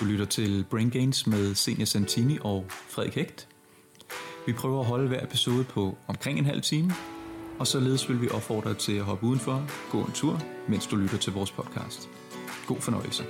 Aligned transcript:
Du 0.00 0.04
lytter 0.04 0.24
til 0.24 0.64
Brain 0.70 0.90
Gains 0.90 1.26
med 1.26 1.54
Senior 1.54 1.84
Santini 1.84 2.38
og 2.40 2.66
Frederik 2.68 3.14
Hægt. 3.14 3.48
Vi 4.46 4.52
prøver 4.52 4.80
at 4.80 4.86
holde 4.86 5.08
hver 5.08 5.24
episode 5.24 5.64
på 5.64 5.96
omkring 6.06 6.38
en 6.38 6.44
halv 6.44 6.62
time, 6.62 6.92
og 7.58 7.66
således 7.66 8.08
vil 8.08 8.22
vi 8.22 8.28
opfordre 8.28 8.70
dig 8.70 8.78
til 8.78 8.92
at 8.92 9.04
hoppe 9.04 9.26
udenfor, 9.26 9.66
gå 9.90 10.00
en 10.04 10.12
tur, 10.12 10.40
mens 10.68 10.86
du 10.86 10.96
lytter 10.96 11.18
til 11.18 11.32
vores 11.32 11.50
podcast. 11.50 12.08
God 12.66 12.80
fornøjelse. 12.80 13.24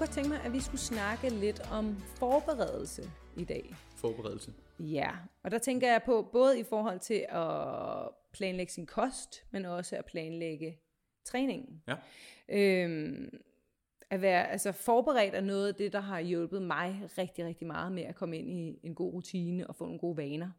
Godt 0.00 0.10
tænke 0.10 0.28
mig, 0.28 0.40
at 0.44 0.52
vi 0.52 0.60
skulle 0.60 0.80
snakke 0.80 1.28
lidt 1.28 1.60
om 1.72 1.96
forberedelse 2.02 3.10
i 3.36 3.44
dag. 3.44 3.74
Forberedelse. 3.96 4.52
Ja, 4.78 5.10
og 5.42 5.50
der 5.50 5.58
tænker 5.58 5.90
jeg 5.92 6.02
på 6.06 6.28
både 6.32 6.60
i 6.60 6.62
forhold 6.62 6.98
til 6.98 7.26
at 7.28 8.08
planlægge 8.32 8.72
sin 8.72 8.86
kost, 8.86 9.44
men 9.50 9.64
også 9.64 9.96
at 9.96 10.04
planlægge 10.04 10.78
træningen. 11.24 11.82
Ja. 11.88 11.94
Øhm, 12.48 13.40
at 14.10 14.22
være 14.22 14.50
altså 14.50 14.72
forberedt 14.72 15.34
er 15.34 15.40
noget 15.40 15.68
af 15.68 15.74
det, 15.74 15.92
der 15.92 16.00
har 16.00 16.20
hjulpet 16.20 16.62
mig 16.62 17.02
rigtig, 17.18 17.44
rigtig 17.44 17.66
meget 17.66 17.92
med 17.92 18.02
at 18.02 18.14
komme 18.14 18.38
ind 18.38 18.50
i 18.50 18.80
en 18.82 18.94
god 18.94 19.12
rutine 19.12 19.66
og 19.66 19.76
få 19.76 19.84
nogle 19.84 19.98
gode 19.98 20.16
vaner. 20.16 20.50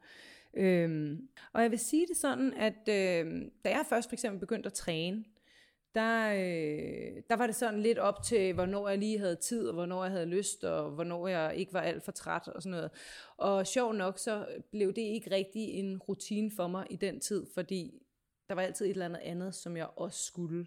Øhm, 0.53 1.30
og 1.53 1.61
jeg 1.61 1.71
vil 1.71 1.80
sige 1.80 2.08
det 2.08 2.17
sådan, 2.17 2.53
at 2.53 2.89
øh, 2.89 3.41
da 3.66 3.69
jeg 3.69 3.85
først 3.89 4.09
for 4.09 4.13
eksempel 4.13 4.39
begyndte 4.39 4.67
at 4.67 4.73
træne, 4.73 5.23
der, 5.95 6.34
øh, 6.34 7.23
der 7.30 7.36
var 7.36 7.45
det 7.45 7.55
sådan 7.55 7.81
lidt 7.81 7.98
op 7.98 8.23
til, 8.23 8.54
hvornår 8.54 8.90
jeg 8.90 8.98
lige 8.98 9.20
havde 9.20 9.36
tid, 9.36 9.68
og 9.68 9.73
hvornår 9.73 10.04
jeg 10.04 10.12
havde 10.12 10.26
lyst, 10.26 10.64
og 10.64 10.91
hvornår 10.91 11.27
jeg 11.27 11.55
ikke 11.55 11.73
var 11.73 11.81
alt 11.81 12.04
for 12.04 12.12
træt 12.12 12.48
og 12.48 12.62
sådan 12.62 12.72
noget. 12.72 12.91
Og 13.38 13.67
sjov 13.67 13.94
nok, 13.94 14.20
så 14.20 14.48
blev 14.72 14.88
det 14.88 15.02
ikke 15.02 15.31
rigtig 15.31 15.70
en 15.70 15.98
rutine 15.98 16.52
for 16.56 16.67
mig 16.67 16.88
i 16.89 16.95
den 16.95 17.20
tid, 17.20 17.45
fordi 17.53 18.03
der 18.50 18.56
var 18.56 18.61
altid 18.61 18.86
et 18.86 18.92
eller 18.92 19.06
andet 19.06 19.20
andet, 19.20 19.56
som 19.56 19.78
jeg 19.78 19.89
også 19.95 20.25
skulle. 20.25 20.66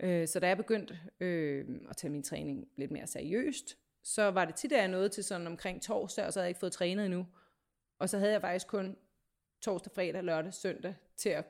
Øh, 0.00 0.28
så 0.28 0.40
da 0.40 0.48
jeg 0.48 0.56
begyndte 0.56 0.98
øh, 1.20 1.66
at 1.90 1.96
tage 1.96 2.10
min 2.10 2.22
træning 2.22 2.68
lidt 2.76 2.90
mere 2.90 3.06
seriøst, 3.06 3.76
så 4.02 4.30
var 4.30 4.44
det 4.44 4.54
tit, 4.54 4.72
at 4.72 4.78
jeg 4.78 4.88
nåede 4.88 5.08
til 5.08 5.24
sådan 5.24 5.46
omkring 5.46 5.82
torsdag, 5.82 6.26
og 6.26 6.32
så 6.32 6.40
havde 6.40 6.44
jeg 6.44 6.50
ikke 6.50 6.60
fået 6.60 6.72
trænet 6.72 7.04
endnu. 7.04 7.26
Og 7.98 8.08
så 8.08 8.18
havde 8.18 8.32
jeg 8.32 8.40
faktisk 8.40 8.66
kun 8.66 8.96
torsdag, 9.62 9.92
fredag, 9.94 10.22
lørdag, 10.22 10.54
søndag 10.54 10.94
til 11.16 11.28
at 11.28 11.44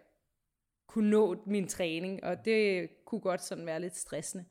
kunne 0.89 1.11
nå 1.11 1.43
min 1.47 1.69
træning, 1.69 2.25
og 2.25 2.45
det 2.45 2.89
kunne 3.05 3.21
godt 3.21 3.43
sådan 3.43 3.67
være 3.67 3.81
lidt 3.81 3.97
stressende. 3.97 4.45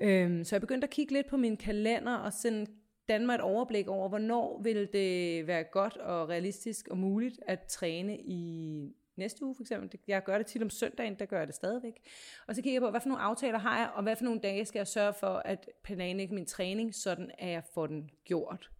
Øhm, 0.00 0.44
så 0.44 0.56
jeg 0.56 0.60
begyndte 0.60 0.84
at 0.84 0.90
kigge 0.90 1.12
lidt 1.12 1.26
på 1.26 1.36
min 1.36 1.56
kalender 1.56 2.14
og 2.14 2.32
sådan 2.32 2.66
danne 3.08 3.26
mig 3.26 3.34
et 3.34 3.40
overblik 3.40 3.88
over, 3.88 4.08
hvornår 4.08 4.60
vil 4.62 4.88
det 4.92 5.46
være 5.46 5.64
godt 5.64 5.96
og 5.96 6.28
realistisk 6.28 6.88
og 6.88 6.98
muligt 6.98 7.40
at 7.46 7.62
træne 7.62 8.18
i 8.18 8.94
næste 9.16 9.44
uge 9.44 9.54
for 9.54 9.62
eksempel. 9.62 9.98
Jeg 10.08 10.24
gør 10.24 10.38
det 10.38 10.46
tit 10.46 10.62
om 10.62 10.70
søndagen, 10.70 11.14
der 11.18 11.24
gør 11.24 11.38
jeg 11.38 11.46
det 11.46 11.54
stadigvæk. 11.54 12.00
Og 12.46 12.54
så 12.54 12.62
kigger 12.62 12.74
jeg 12.74 12.82
på, 12.82 12.90
hvad 12.90 13.00
for 13.00 13.08
nogle 13.08 13.22
aftaler 13.22 13.58
har 13.58 13.78
jeg, 13.78 13.90
og 13.94 14.02
hvad 14.02 14.16
for 14.16 14.24
nogle 14.24 14.40
dage 14.40 14.64
skal 14.64 14.78
jeg 14.78 14.86
sørge 14.86 15.12
for 15.12 15.42
at 15.44 15.68
planlægge 15.82 16.34
min 16.34 16.46
træning, 16.46 16.94
sådan 16.94 17.30
at 17.38 17.50
jeg 17.50 17.62
får 17.74 17.86
den 17.86 18.10
gjort. 18.24 18.70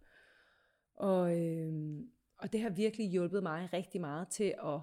Og, 0.95 1.41
øhm, 1.41 2.09
og 2.37 2.53
det 2.53 2.61
har 2.61 2.69
virkelig 2.69 3.09
hjulpet 3.09 3.43
mig 3.43 3.69
rigtig 3.73 4.01
meget 4.01 4.27
til 4.27 4.53
at 4.63 4.79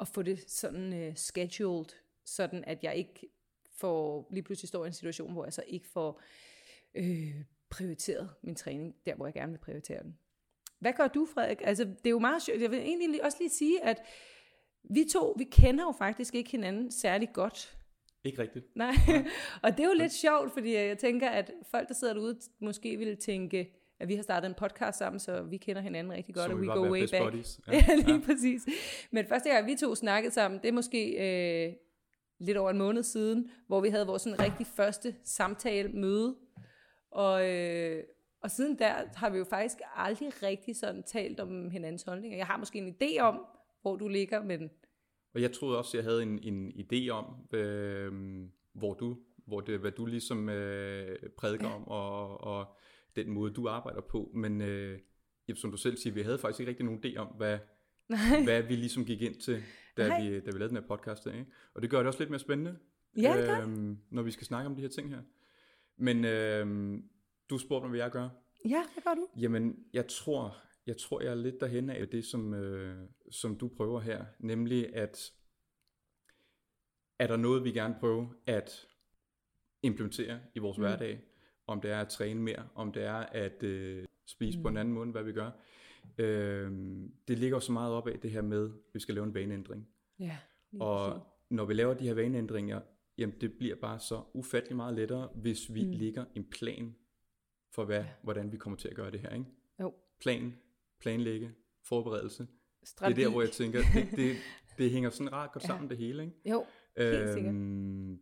at 0.00 0.08
få 0.08 0.22
det 0.22 0.50
sådan 0.50 1.08
uh, 1.08 1.14
scheduled, 1.14 1.86
sådan 2.24 2.64
at 2.64 2.84
jeg 2.84 2.96
ikke 2.96 3.28
får, 3.70 4.28
lige 4.30 4.42
pludselig 4.42 4.68
står 4.68 4.84
i 4.84 4.86
en 4.86 4.92
situation, 4.92 5.32
hvor 5.32 5.44
jeg 5.44 5.52
så 5.52 5.62
ikke 5.66 5.86
får 5.86 6.20
øh, 6.94 7.34
prioriteret 7.70 8.30
min 8.42 8.54
træning, 8.54 8.94
der 9.06 9.14
hvor 9.14 9.26
jeg 9.26 9.34
gerne 9.34 9.52
vil 9.52 9.58
prioritere 9.58 10.02
den. 10.02 10.18
Hvad 10.78 10.92
gør 10.92 11.08
du, 11.08 11.26
Frederik? 11.34 11.60
Altså, 11.64 11.84
det 11.84 12.06
er 12.06 12.10
jo 12.10 12.18
meget 12.18 12.42
sjovt. 12.42 12.60
Jeg 12.60 12.70
vil 12.70 12.78
egentlig 12.78 13.24
også 13.24 13.36
lige 13.40 13.50
sige, 13.50 13.84
at 13.84 14.02
vi 14.90 15.04
to, 15.12 15.34
vi 15.38 15.44
kender 15.44 15.84
jo 15.84 15.92
faktisk 15.98 16.34
ikke 16.34 16.50
hinanden 16.50 16.90
særlig 16.90 17.28
godt. 17.32 17.78
Ikke 18.24 18.42
rigtigt. 18.42 18.76
Nej, 18.76 18.92
og 19.62 19.70
det 19.70 19.80
er 19.80 19.88
jo 19.88 19.94
lidt 19.94 20.12
sjovt, 20.12 20.52
fordi 20.52 20.74
jeg 20.74 20.98
tænker, 20.98 21.28
at 21.28 21.52
folk, 21.70 21.88
der 21.88 21.94
sidder 21.94 22.14
derude, 22.14 22.40
måske 22.60 22.96
ville 22.96 23.16
tænke, 23.16 23.75
at 24.00 24.08
vi 24.08 24.14
har 24.14 24.22
startet 24.22 24.48
en 24.48 24.54
podcast 24.54 24.98
sammen, 24.98 25.20
så 25.20 25.42
vi 25.42 25.56
kender 25.56 25.82
hinanden 25.82 26.12
rigtig 26.12 26.34
godt, 26.34 26.50
Så 26.50 26.52
og 26.52 26.58
we 26.58 26.66
go 26.66 26.92
way 26.92 27.08
back. 27.10 27.24
buddies. 27.24 27.60
Ja, 27.72 27.84
ja 27.88 27.94
lige 27.94 28.14
ja. 28.14 28.20
præcis. 28.26 28.66
Men 29.10 29.26
første 29.28 29.50
gang, 29.50 29.66
vi 29.66 29.76
to 29.76 29.94
snakkede 29.94 30.34
sammen, 30.34 30.60
det 30.62 30.68
er 30.68 30.72
måske 30.72 31.10
øh, 31.66 31.72
lidt 32.38 32.56
over 32.56 32.70
en 32.70 32.78
måned 32.78 33.02
siden, 33.02 33.50
hvor 33.66 33.80
vi 33.80 33.88
havde 33.88 34.06
vores 34.06 34.22
sådan 34.22 34.40
rigtig 34.40 34.66
første 34.66 35.14
samtale, 35.24 35.88
møde. 35.88 36.36
Og, 37.10 37.50
øh, 37.50 38.02
og 38.42 38.50
siden 38.50 38.78
der 38.78 38.94
har 39.14 39.30
vi 39.30 39.38
jo 39.38 39.44
faktisk 39.44 39.78
aldrig 39.96 40.42
rigtig 40.42 40.76
sådan 40.76 41.02
talt 41.02 41.40
om 41.40 41.70
hinandens 41.70 42.02
holdninger. 42.02 42.36
Jeg 42.38 42.46
har 42.46 42.56
måske 42.56 42.78
en 42.78 42.96
idé 43.02 43.20
om, 43.20 43.40
hvor 43.82 43.96
du 43.96 44.08
ligger, 44.08 44.42
men 44.42 44.70
Og 45.34 45.42
jeg 45.42 45.52
troede 45.52 45.78
også, 45.78 45.96
jeg 45.96 46.04
havde 46.04 46.22
en, 46.22 46.38
en 46.42 46.72
idé 46.72 47.08
om, 47.08 47.24
øh, 47.52 48.12
hvor 48.74 48.94
du, 48.94 49.16
hvor 49.46 49.60
det, 49.60 49.78
hvad 49.80 49.90
du 49.90 50.06
ligesom 50.06 50.48
øh, 50.48 51.18
prædiker 51.38 51.68
om, 51.68 51.88
og, 51.88 52.40
og 52.40 52.76
den 53.16 53.30
måde, 53.30 53.52
du 53.52 53.68
arbejder 53.68 54.00
på. 54.00 54.30
Men 54.34 54.60
øh, 54.60 54.98
som 55.54 55.70
du 55.70 55.76
selv 55.76 55.96
siger, 55.96 56.14
vi 56.14 56.22
havde 56.22 56.38
faktisk 56.38 56.60
ikke 56.60 56.70
rigtig 56.70 56.84
nogen 56.86 57.04
idé 57.04 57.16
om, 57.16 57.26
hvad, 57.26 57.58
hvad 58.44 58.62
vi 58.62 58.76
ligesom 58.76 59.04
gik 59.04 59.22
ind 59.22 59.40
til, 59.40 59.62
da, 59.96 60.08
Nej. 60.08 60.22
vi, 60.22 60.40
da 60.40 60.50
vi 60.50 60.58
lavede 60.58 60.68
den 60.68 60.76
her 60.76 60.88
podcast. 60.88 61.26
Ikke? 61.26 61.46
Og 61.74 61.82
det 61.82 61.90
gør 61.90 61.98
det 61.98 62.06
også 62.06 62.18
lidt 62.18 62.30
mere 62.30 62.40
spændende, 62.40 62.78
Ja, 63.16 63.38
det 63.38 63.46
gør 63.48 63.62
øhm, 63.62 63.98
når 64.10 64.22
vi 64.22 64.30
skal 64.30 64.46
snakke 64.46 64.66
om 64.66 64.76
de 64.76 64.82
her 64.82 64.88
ting 64.88 65.10
her. 65.10 65.22
Men 65.96 66.24
øh, 66.24 66.98
du 67.50 67.58
spurgte 67.58 67.84
mig, 67.84 67.90
hvad 67.90 68.00
jeg 68.00 68.10
gør. 68.10 68.28
ja, 68.64 68.84
hvad 68.92 69.02
gør 69.02 69.14
du? 69.14 69.28
Jamen, 69.40 69.84
jeg 69.92 70.06
tror, 70.08 70.56
jeg 70.86 70.96
tror, 70.96 71.20
jeg 71.20 71.30
er 71.30 71.34
lidt 71.34 71.60
derhen 71.60 71.90
af 71.90 72.08
det, 72.08 72.24
som, 72.24 72.54
øh, 72.54 73.08
som 73.30 73.56
du 73.58 73.68
prøver 73.68 74.00
her. 74.00 74.24
Nemlig, 74.38 74.96
at 74.96 75.32
er 77.18 77.26
der 77.26 77.36
noget, 77.36 77.64
vi 77.64 77.72
gerne 77.72 77.96
prøver 78.00 78.26
at 78.46 78.88
implementere 79.82 80.40
i 80.54 80.58
vores 80.58 80.78
mm. 80.78 80.82
hverdag? 80.84 81.20
Om 81.66 81.80
det 81.80 81.90
er 81.90 82.00
at 82.00 82.08
træne 82.08 82.40
mere, 82.40 82.68
om 82.74 82.92
det 82.92 83.02
er 83.02 83.14
at 83.16 83.62
øh, 83.62 84.06
spise 84.26 84.58
mm. 84.58 84.62
på 84.62 84.68
en 84.68 84.76
anden 84.76 84.94
måde, 84.94 85.04
end 85.04 85.12
hvad 85.12 85.22
vi 85.22 85.32
gør. 85.32 85.50
Øh, 86.18 86.70
det 87.28 87.38
ligger 87.38 87.56
jo 87.56 87.60
så 87.60 87.72
meget 87.72 87.92
op 87.92 88.08
af 88.08 88.20
det 88.20 88.30
her 88.30 88.42
med, 88.42 88.64
at 88.64 88.94
vi 88.94 89.00
skal 89.00 89.14
lave 89.14 89.26
en 89.26 89.34
vaneændring. 89.34 89.88
Ja, 90.18 90.24
lige 90.24 90.80
præcis. 90.80 90.80
Og 90.80 91.26
når 91.50 91.64
vi 91.64 91.74
laver 91.74 91.94
de 91.94 92.04
her 92.06 92.14
vaneændringer, 92.14 92.80
jamen 93.18 93.34
det 93.40 93.52
bliver 93.58 93.76
bare 93.76 94.00
så 94.00 94.22
ufattelig 94.34 94.76
meget 94.76 94.94
lettere, 94.94 95.28
hvis 95.34 95.74
vi 95.74 95.84
mm. 95.84 95.90
lægger 95.90 96.24
en 96.34 96.44
plan 96.44 96.96
for, 97.72 97.84
hvad, 97.84 98.00
ja. 98.00 98.06
hvordan 98.22 98.52
vi 98.52 98.56
kommer 98.56 98.76
til 98.76 98.88
at 98.88 98.94
gøre 98.96 99.10
det 99.10 99.20
her. 99.20 99.30
Ikke? 99.30 99.46
Jo, 99.80 99.94
Plan, 100.20 100.56
planlægge, 101.00 101.52
forberedelse. 101.84 102.46
strategi. 102.84 103.14
Det 103.16 103.22
er 103.22 103.26
der, 103.26 103.32
hvor 103.32 103.42
jeg 103.42 103.50
tænker, 103.50 103.80
det, 103.94 104.08
det, 104.18 104.36
det 104.78 104.90
hænger 104.90 105.10
sådan 105.10 105.32
ret 105.32 105.52
godt 105.52 105.64
Ja. 105.64 105.66
sammen 105.66 105.90
det 105.90 105.98
hele. 105.98 106.22
Ikke? 106.24 106.36
Jo, 106.50 106.66
helt 106.98 107.32
sikkert. 107.32 107.54
Øhm, 107.54 108.20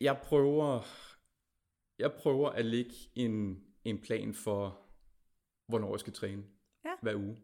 jeg 0.00 0.18
prøver, 0.24 0.80
jeg 2.02 2.12
prøver 2.12 2.48
at 2.50 2.64
lægge 2.64 2.94
en, 3.14 3.60
en 3.84 3.98
plan 3.98 4.34
for, 4.34 4.78
hvornår 5.68 5.92
jeg 5.94 6.00
skal 6.00 6.12
træne 6.12 6.42
Ja. 6.84 6.90
hver 7.02 7.14
uge. 7.16 7.36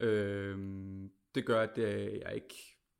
Øhm, 0.00 1.10
det 1.34 1.46
gør, 1.46 1.60
at 1.60 1.70
det, 1.76 1.84
jeg 2.24 2.32
ikke, 2.34 2.54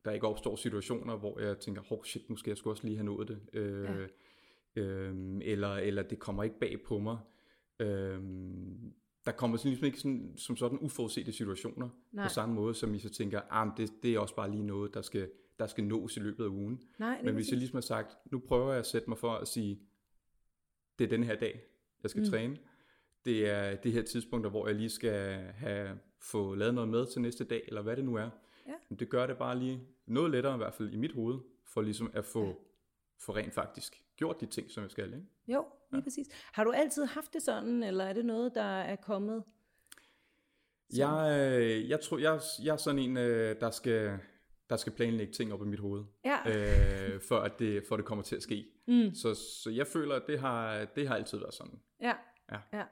der 0.04 0.10
ikke 0.10 0.26
opstår 0.26 0.56
situationer, 0.56 1.16
hvor 1.16 1.40
jeg 1.40 1.58
tænker, 1.58 1.82
hov 1.82 2.04
shit, 2.04 2.30
nu 2.30 2.36
skal 2.36 2.50
jeg 2.50 2.56
sgu 2.56 2.70
også 2.70 2.84
lige 2.86 2.96
have 2.96 3.04
nået 3.04 3.28
det. 3.28 3.40
Øh, 3.52 4.06
Ja. 4.76 4.82
øhm, 4.82 5.40
eller, 5.42 5.68
eller 5.74 6.02
det 6.02 6.18
kommer 6.18 6.42
ikke 6.44 6.58
bag 6.60 6.76
på 6.86 6.98
mig. 6.98 7.18
Øhm, 7.80 8.92
der 9.26 9.32
kommer 9.32 9.56
sådan 9.56 9.68
ligesom 9.70 9.86
ikke 9.86 9.98
sådan, 10.00 10.34
som 10.36 10.56
sådan 10.56 10.78
uforudsete 10.78 11.32
situationer 11.32 11.88
Nej. 12.12 12.24
på 12.24 12.28
samme 12.28 12.54
måde, 12.54 12.74
som 12.74 12.94
I 12.94 12.98
så 12.98 13.10
tænker, 13.10 13.40
ah, 13.50 13.70
det, 13.76 13.90
det 14.02 14.14
er 14.14 14.18
også 14.18 14.34
bare 14.36 14.50
lige 14.50 14.62
noget, 14.66 14.94
der 14.94 15.02
skal, 15.02 15.30
der 15.58 15.66
skal 15.66 15.84
nås 15.84 16.16
i 16.16 16.20
løbet 16.20 16.44
af 16.44 16.48
ugen. 16.48 16.82
Nej, 16.98 17.22
Men 17.22 17.34
hvis 17.34 17.50
jeg 17.50 17.58
ligesom 17.58 17.76
har 17.76 17.80
sagt, 17.80 18.16
nu 18.32 18.38
prøver 18.38 18.70
jeg 18.70 18.78
at 18.78 18.86
sætte 18.86 19.08
mig 19.10 19.18
for 19.18 19.30
at 19.30 19.48
sige, 19.48 19.80
det 21.00 21.06
er 21.12 21.16
den 21.16 21.24
her 21.24 21.36
dag, 21.36 21.62
jeg 22.02 22.10
skal 22.10 22.22
mm. 22.22 22.30
træne. 22.30 22.56
Det 23.24 23.50
er 23.50 23.76
det 23.76 23.92
her 23.92 24.02
tidspunkter, 24.02 24.50
hvor 24.50 24.66
jeg 24.66 24.76
lige 24.76 24.90
skal 24.90 25.38
have, 25.54 25.98
få 26.18 26.54
lavet 26.54 26.74
noget 26.74 26.90
med 26.90 27.06
til 27.06 27.20
næste 27.20 27.44
dag, 27.44 27.64
eller 27.68 27.82
hvad 27.82 27.96
det 27.96 28.04
nu 28.04 28.14
er. 28.14 28.30
Ja. 28.66 28.74
Men 28.88 28.98
det 28.98 29.08
gør 29.08 29.26
det 29.26 29.38
bare 29.38 29.58
lige 29.58 29.80
noget 30.06 30.30
lettere, 30.30 30.54
i 30.54 30.56
hvert 30.56 30.74
fald 30.74 30.92
i 30.92 30.96
mit 30.96 31.12
hoved, 31.12 31.38
for 31.64 31.82
ligesom 31.82 32.10
at 32.14 32.24
få, 32.24 32.46
ja. 32.46 32.52
få 33.18 33.36
rent 33.36 33.54
faktisk 33.54 34.02
gjort 34.16 34.40
de 34.40 34.46
ting, 34.46 34.70
som 34.70 34.82
jeg 34.82 34.90
skal. 34.90 35.06
Ikke? 35.06 35.26
Jo, 35.48 35.64
lige 35.90 36.00
ja. 36.00 36.04
præcis. 36.04 36.26
Har 36.52 36.64
du 36.64 36.70
altid 36.70 37.04
haft 37.04 37.32
det 37.34 37.42
sådan, 37.42 37.82
eller 37.82 38.04
er 38.04 38.12
det 38.12 38.24
noget, 38.24 38.54
der 38.54 38.62
er 38.62 38.96
kommet? 38.96 39.44
Jeg, 40.96 41.38
øh, 41.60 41.88
jeg 41.88 42.00
tror, 42.00 42.18
jeg, 42.18 42.40
jeg 42.64 42.72
er 42.72 42.76
sådan 42.76 42.98
en, 42.98 43.16
øh, 43.16 43.60
der 43.60 43.70
skal, 43.70 44.18
der 44.70 44.76
skal 44.76 44.92
planlægge 44.92 45.32
ting 45.32 45.52
op 45.52 45.62
i 45.62 45.64
mit 45.64 45.80
hoved, 45.80 46.04
Ja, 46.24 46.38
øh, 46.46 47.20
for, 47.20 47.38
at 47.38 47.58
det, 47.58 47.82
for 47.88 47.94
at 47.94 47.98
det 47.98 48.06
kommer 48.06 48.24
til 48.24 48.36
at 48.36 48.42
ske. 48.42 48.66
Mm. 48.88 49.14
Så, 49.14 49.34
så 49.34 49.70
jeg 49.70 49.86
føler, 49.86 50.14
at 50.14 50.22
det 50.26 50.40
har, 50.40 50.84
det 50.84 51.08
har 51.08 51.14
altid 51.16 51.38
været 51.38 51.54
sådan. 51.54 51.80
ja, 52.00 52.14
Ja. 52.52 52.58
ja. 52.72 52.84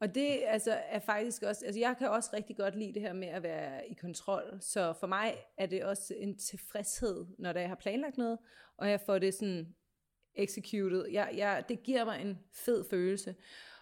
Og 0.00 0.14
det 0.14 0.38
altså, 0.46 0.72
er 0.88 0.98
faktisk 0.98 1.42
også, 1.42 1.66
altså 1.66 1.80
jeg 1.80 1.94
kan 1.98 2.08
også 2.10 2.30
rigtig 2.32 2.56
godt 2.56 2.78
lide 2.78 2.94
det 2.94 3.02
her 3.02 3.12
med 3.12 3.28
at 3.28 3.42
være 3.42 3.88
i 3.88 3.94
kontrol, 3.94 4.58
så 4.60 4.94
for 5.00 5.06
mig 5.06 5.34
er 5.58 5.66
det 5.66 5.84
også 5.84 6.14
en 6.16 6.38
tilfredshed, 6.38 7.26
når 7.38 7.58
jeg 7.58 7.68
har 7.68 7.74
planlagt 7.76 8.16
noget, 8.18 8.38
og 8.76 8.90
jeg 8.90 9.00
får 9.00 9.18
det 9.18 9.34
sådan 9.34 9.74
executed. 10.34 11.06
Jeg, 11.12 11.30
jeg, 11.36 11.64
det 11.68 11.82
giver 11.82 12.04
mig 12.04 12.20
en 12.20 12.38
fed 12.52 12.84
følelse. 12.90 13.34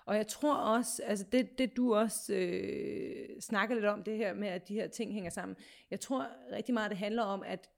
Og 0.07 0.17
jeg 0.17 0.27
tror 0.27 0.55
også, 0.55 1.03
altså 1.03 1.27
det, 1.33 1.59
det 1.59 1.77
du 1.77 1.95
også 1.95 2.35
øh, 2.35 3.41
snakker 3.41 3.75
lidt 3.75 3.85
om, 3.85 4.03
det 4.03 4.17
her 4.17 4.35
med, 4.35 4.49
at 4.49 4.69
de 4.69 4.75
her 4.75 4.89
ting 4.89 5.13
hænger 5.13 5.31
sammen. 5.31 5.57
Jeg 5.91 6.01
tror 6.01 6.27
rigtig 6.53 6.75
meget, 6.75 6.91
det 6.91 6.99
handler 6.99 7.23
om, 7.23 7.43
at 7.47 7.71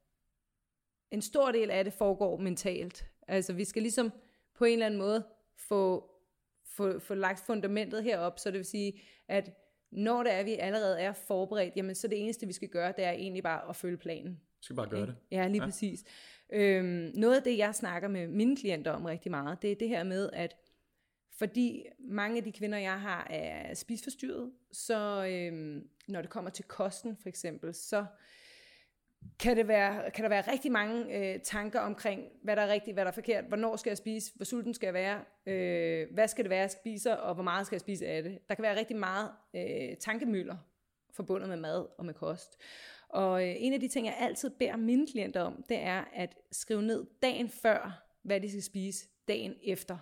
en 1.11 1.23
stor 1.23 1.53
del 1.53 1.71
af 1.71 1.85
det 1.85 1.93
foregår 1.93 2.37
mentalt. 2.37 3.07
Altså 3.29 3.53
vi 3.53 3.65
skal 3.65 3.83
ligesom 3.83 4.13
på 4.55 4.65
en 4.65 4.73
eller 4.73 4.87
anden 4.87 4.99
måde 4.99 5.25
få, 5.57 6.11
få, 6.65 6.99
få 6.99 7.15
lagt 7.15 7.41
fundamentet 7.41 8.05
herop, 8.05 8.39
så 8.39 8.51
det 8.51 8.59
vil 8.59 8.67
sige, 8.67 9.01
at 9.29 9.51
når 9.91 10.23
det 10.23 10.33
er, 10.33 10.37
at 10.37 10.47
vi 10.47 10.55
allerede 10.55 11.01
er 11.01 11.13
forberedt, 11.13 11.77
jamen 11.77 11.95
så 11.95 12.09
det 12.09 12.23
eneste, 12.23 12.47
vi 12.47 12.53
skal 12.53 12.69
gøre, 12.69 12.93
det 12.97 13.05
er 13.05 13.11
egentlig 13.11 13.43
bare 13.43 13.69
at 13.69 13.77
følge 13.77 13.97
planen. 13.97 14.33
Vi 14.33 14.65
skal 14.65 14.77
bare 14.77 14.89
gøre 14.89 15.07
det. 15.07 15.17
Ja, 15.31 15.49
lige 15.49 15.63
ja. 15.63 15.67
præcis. 15.67 16.05
Øhm, 16.53 17.13
noget 17.15 17.37
af 17.37 17.43
det, 17.43 17.59
jeg 17.59 17.75
snakker 17.75 18.09
med 18.09 18.29
mine 18.29 18.57
klienter 18.57 18.91
om 18.91 19.05
rigtig 19.05 19.31
meget, 19.31 19.63
det 19.63 19.73
er 19.73 19.77
det 19.77 19.89
her 19.89 20.05
med, 20.05 20.31
at 20.33 20.57
fordi 21.39 21.87
mange 21.99 22.37
af 22.37 22.45
de 22.45 22.53
kvinder, 22.53 22.79
jeg 22.79 23.01
har, 23.01 23.27
er 23.31 23.75
spisforstyrret, 23.75 24.53
så 24.73 25.27
øhm, 25.27 25.89
når 26.09 26.21
det 26.21 26.31
kommer 26.31 26.51
til 26.51 26.65
kosten 26.65 27.17
for 27.17 27.29
eksempel, 27.29 27.75
så 27.75 28.07
kan, 29.39 29.57
det 29.57 29.69
være, 29.69 30.11
kan 30.11 30.23
der 30.23 30.29
være 30.29 30.53
rigtig 30.53 30.73
mange 30.73 31.17
øh, 31.17 31.41
tanker 31.41 31.81
omkring, 31.81 32.23
hvad 32.43 32.57
der 32.57 32.63
er 32.63 32.73
rigtigt, 32.73 32.95
hvad 32.95 33.05
der 33.05 33.11
er 33.11 33.15
forkert, 33.15 33.45
hvornår 33.45 33.77
skal 33.77 33.91
jeg 33.91 33.97
spise, 33.97 34.33
hvor 34.35 34.45
sulten 34.45 34.75
skal 34.75 34.87
jeg 34.87 34.95
være, 34.95 35.21
øh, 35.47 36.15
hvad 36.15 36.29
skal 36.29 36.45
det 36.45 36.51
være, 36.51 36.61
jeg 36.61 36.71
spiser, 36.71 37.15
og 37.15 37.35
hvor 37.35 37.45
meget 37.45 37.67
skal 37.67 37.77
jeg 37.77 37.81
spise 37.81 38.07
af 38.07 38.23
det. 38.23 38.39
Der 38.49 38.55
kan 38.55 38.63
være 38.63 38.79
rigtig 38.79 38.97
meget 38.97 39.31
øh, 39.55 39.97
tankemøller 39.97 40.57
forbundet 41.13 41.49
med 41.49 41.57
mad 41.57 41.87
og 41.99 42.05
med 42.05 42.15
kost. 42.15 42.57
Og 43.09 43.49
øh, 43.49 43.55
en 43.59 43.73
af 43.73 43.81
de 43.81 43.89
ting, 43.89 44.07
jeg 44.07 44.17
altid 44.19 44.51
beder 44.51 44.77
mine 44.77 45.07
klienter 45.07 45.41
om, 45.41 45.65
det 45.69 45.79
er 45.79 46.05
at 46.13 46.37
skrive 46.53 46.83
ned 46.83 47.07
dagen 47.23 47.49
før, 47.49 48.03
hvad 48.23 48.41
de 48.41 48.51
skal 48.51 48.63
spise 48.63 49.09
dagen 49.29 49.55
efter. 49.63 49.99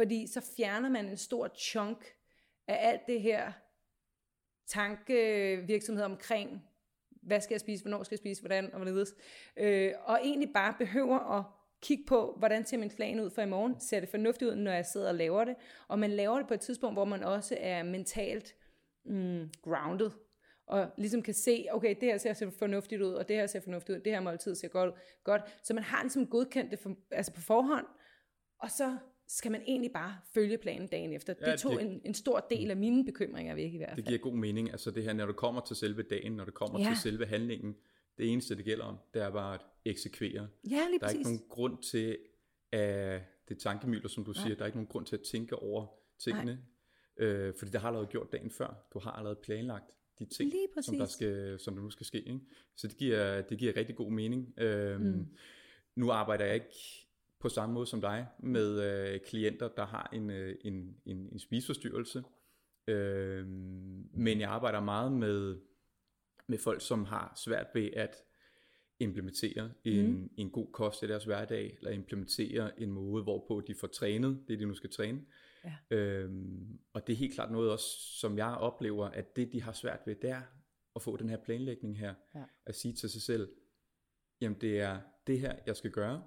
Fordi 0.00 0.26
så 0.26 0.52
fjerner 0.56 0.88
man 0.88 1.08
en 1.08 1.16
stor 1.16 1.48
chunk 1.56 2.04
af 2.68 2.88
alt 2.88 3.00
det 3.06 3.20
her 3.20 3.52
tankevirksomhed 4.66 6.04
omkring, 6.04 6.62
hvad 7.10 7.40
skal 7.40 7.54
jeg 7.54 7.60
spise, 7.60 7.84
hvornår 7.84 8.02
skal 8.02 8.14
jeg 8.14 8.18
spise, 8.18 8.42
hvordan 8.42 8.72
og 8.72 8.76
hvorledes. 8.76 9.14
Øh, 9.56 9.92
og 10.04 10.20
egentlig 10.22 10.52
bare 10.52 10.74
behøver 10.78 11.38
at 11.38 11.44
kigge 11.82 12.04
på, 12.06 12.34
hvordan 12.38 12.64
ser 12.64 12.76
min 12.76 12.90
plan 12.90 13.20
ud 13.20 13.30
for 13.30 13.42
i 13.42 13.46
morgen. 13.46 13.80
Ser 13.80 14.00
det 14.00 14.08
fornuftigt 14.08 14.50
ud, 14.50 14.56
når 14.56 14.72
jeg 14.72 14.86
sidder 14.86 15.08
og 15.08 15.14
laver 15.14 15.44
det? 15.44 15.56
Og 15.88 15.98
man 15.98 16.10
laver 16.10 16.38
det 16.38 16.48
på 16.48 16.54
et 16.54 16.60
tidspunkt, 16.60 16.94
hvor 16.94 17.04
man 17.04 17.22
også 17.22 17.56
er 17.60 17.82
mentalt 17.82 18.54
mm, 19.04 19.50
grounded. 19.62 20.10
Og 20.66 20.90
ligesom 20.96 21.22
kan 21.22 21.34
se, 21.34 21.66
okay, 21.70 21.94
det 22.00 22.02
her 22.02 22.18
ser 22.18 22.50
fornuftigt 22.58 23.02
ud, 23.02 23.12
og 23.12 23.28
det 23.28 23.36
her 23.36 23.46
ser 23.46 23.60
fornuftigt 23.60 23.98
ud, 23.98 24.02
det 24.02 24.12
her 24.12 24.20
måltid 24.20 24.54
ser 24.54 24.68
godt, 24.68 24.94
godt. 25.24 25.42
Så 25.62 25.74
man 25.74 25.84
har 25.84 26.02
ligesom 26.02 26.26
godkendt 26.26 26.70
det 26.70 26.78
for, 26.78 26.96
altså 27.10 27.32
på 27.34 27.40
forhånd, 27.40 27.86
og 28.58 28.70
så 28.70 28.96
skal 29.32 29.52
man 29.52 29.62
egentlig 29.66 29.92
bare 29.92 30.16
følge 30.34 30.58
planen 30.58 30.88
dagen 30.88 31.12
efter. 31.12 31.34
Ja, 31.40 31.52
det 31.52 31.60
tog 31.60 31.72
det, 31.72 31.82
en, 31.82 32.00
en 32.04 32.14
stor 32.14 32.46
del 32.50 32.70
af 32.70 32.76
mine 32.76 33.04
bekymringer 33.04 33.54
væk 33.54 33.74
i 33.74 33.76
hvert 33.76 33.88
fald. 33.88 33.96
Det 33.96 34.06
giver 34.06 34.18
god 34.18 34.36
mening. 34.36 34.70
Altså 34.70 34.90
det 34.90 35.02
her, 35.02 35.12
når 35.12 35.26
du 35.26 35.32
kommer 35.32 35.60
til 35.60 35.76
selve 35.76 36.02
dagen, 36.02 36.32
når 36.32 36.44
du 36.44 36.50
kommer 36.50 36.80
ja. 36.80 36.88
til 36.88 36.96
selve 36.96 37.26
handlingen, 37.26 37.76
det 38.18 38.32
eneste, 38.32 38.56
det 38.56 38.64
gælder 38.64 38.84
om, 38.84 38.96
det 39.14 39.22
er 39.22 39.30
bare 39.30 39.54
at 39.54 39.60
eksekvere. 39.84 40.48
Ja, 40.70 40.86
lige 40.88 40.98
der 41.00 41.06
er 41.06 41.10
ikke 41.10 41.22
nogen 41.22 41.42
grund 41.48 41.82
til, 41.82 42.18
at 42.72 43.22
det 43.48 43.58
tankemøller, 43.58 44.08
som 44.08 44.24
du 44.24 44.32
Nej. 44.32 44.42
siger, 44.44 44.56
der 44.56 44.62
er 44.62 44.66
ikke 44.66 44.78
nogen 44.78 44.88
grund 44.88 45.06
til 45.06 45.16
at 45.16 45.22
tænke 45.22 45.56
over 45.56 45.86
tingene. 46.18 46.58
Øh, 47.16 47.54
fordi 47.58 47.70
det 47.70 47.80
har 47.80 47.88
allerede 47.88 48.06
gjort 48.06 48.32
dagen 48.32 48.50
før. 48.50 48.86
Du 48.94 48.98
har 48.98 49.10
allerede 49.10 49.38
planlagt 49.42 49.90
de 50.18 50.24
ting, 50.24 50.52
som 50.80 50.98
der, 50.98 51.06
skal, 51.06 51.58
som 51.58 51.74
der 51.74 51.82
nu 51.82 51.90
skal 51.90 52.06
ske. 52.06 52.18
Ikke? 52.18 52.40
Så 52.76 52.88
det 52.88 52.96
giver, 52.96 53.42
det 53.42 53.58
giver 53.58 53.76
rigtig 53.76 53.96
god 53.96 54.12
mening. 54.12 54.54
Øhm, 54.58 55.02
mm. 55.02 55.26
Nu 55.96 56.10
arbejder 56.10 56.44
jeg 56.44 56.54
ikke 56.54 57.06
på 57.40 57.48
samme 57.48 57.74
måde 57.74 57.86
som 57.86 58.00
dig 58.00 58.26
med 58.38 58.82
øh, 58.82 59.20
klienter, 59.20 59.68
der 59.68 59.86
har 59.86 60.10
en, 60.12 60.30
øh, 60.30 60.56
en, 60.64 60.96
en, 61.04 61.28
en 61.32 61.38
spiseforstyrrelse. 61.38 62.22
Øh, 62.86 63.46
men 64.14 64.40
jeg 64.40 64.50
arbejder 64.50 64.80
meget 64.80 65.12
med, 65.12 65.60
med 66.46 66.58
folk, 66.58 66.80
som 66.80 67.04
har 67.04 67.32
svært 67.44 67.66
ved 67.74 67.90
at 67.92 68.16
implementere 68.98 69.72
en, 69.84 70.10
mm. 70.12 70.30
en 70.36 70.50
god 70.50 70.72
kost 70.72 71.02
i 71.02 71.06
deres 71.06 71.24
hverdag, 71.24 71.76
eller 71.78 71.90
implementere 71.90 72.80
en 72.80 72.90
måde, 72.90 73.22
hvorpå 73.22 73.62
de 73.66 73.74
får 73.74 73.86
trænet 73.86 74.44
det, 74.48 74.58
de 74.58 74.64
nu 74.64 74.74
skal 74.74 74.90
træne. 74.90 75.20
Ja. 75.64 75.96
Øhm, 75.96 76.78
og 76.92 77.06
det 77.06 77.12
er 77.12 77.16
helt 77.16 77.34
klart 77.34 77.52
noget 77.52 77.72
også, 77.72 77.86
som 78.20 78.38
jeg 78.38 78.54
oplever, 78.54 79.06
at 79.06 79.36
det, 79.36 79.52
de 79.52 79.62
har 79.62 79.72
svært 79.72 80.00
ved, 80.06 80.14
det 80.14 80.30
er 80.30 80.42
at 80.96 81.02
få 81.02 81.16
den 81.16 81.28
her 81.28 81.36
planlægning 81.36 81.98
her. 81.98 82.14
Ja. 82.34 82.44
At 82.66 82.74
sige 82.74 82.94
til 82.94 83.10
sig 83.10 83.22
selv, 83.22 83.52
jamen 84.40 84.60
det 84.60 84.80
er 84.80 85.00
det 85.26 85.40
her, 85.40 85.56
jeg 85.66 85.76
skal 85.76 85.90
gøre. 85.90 86.22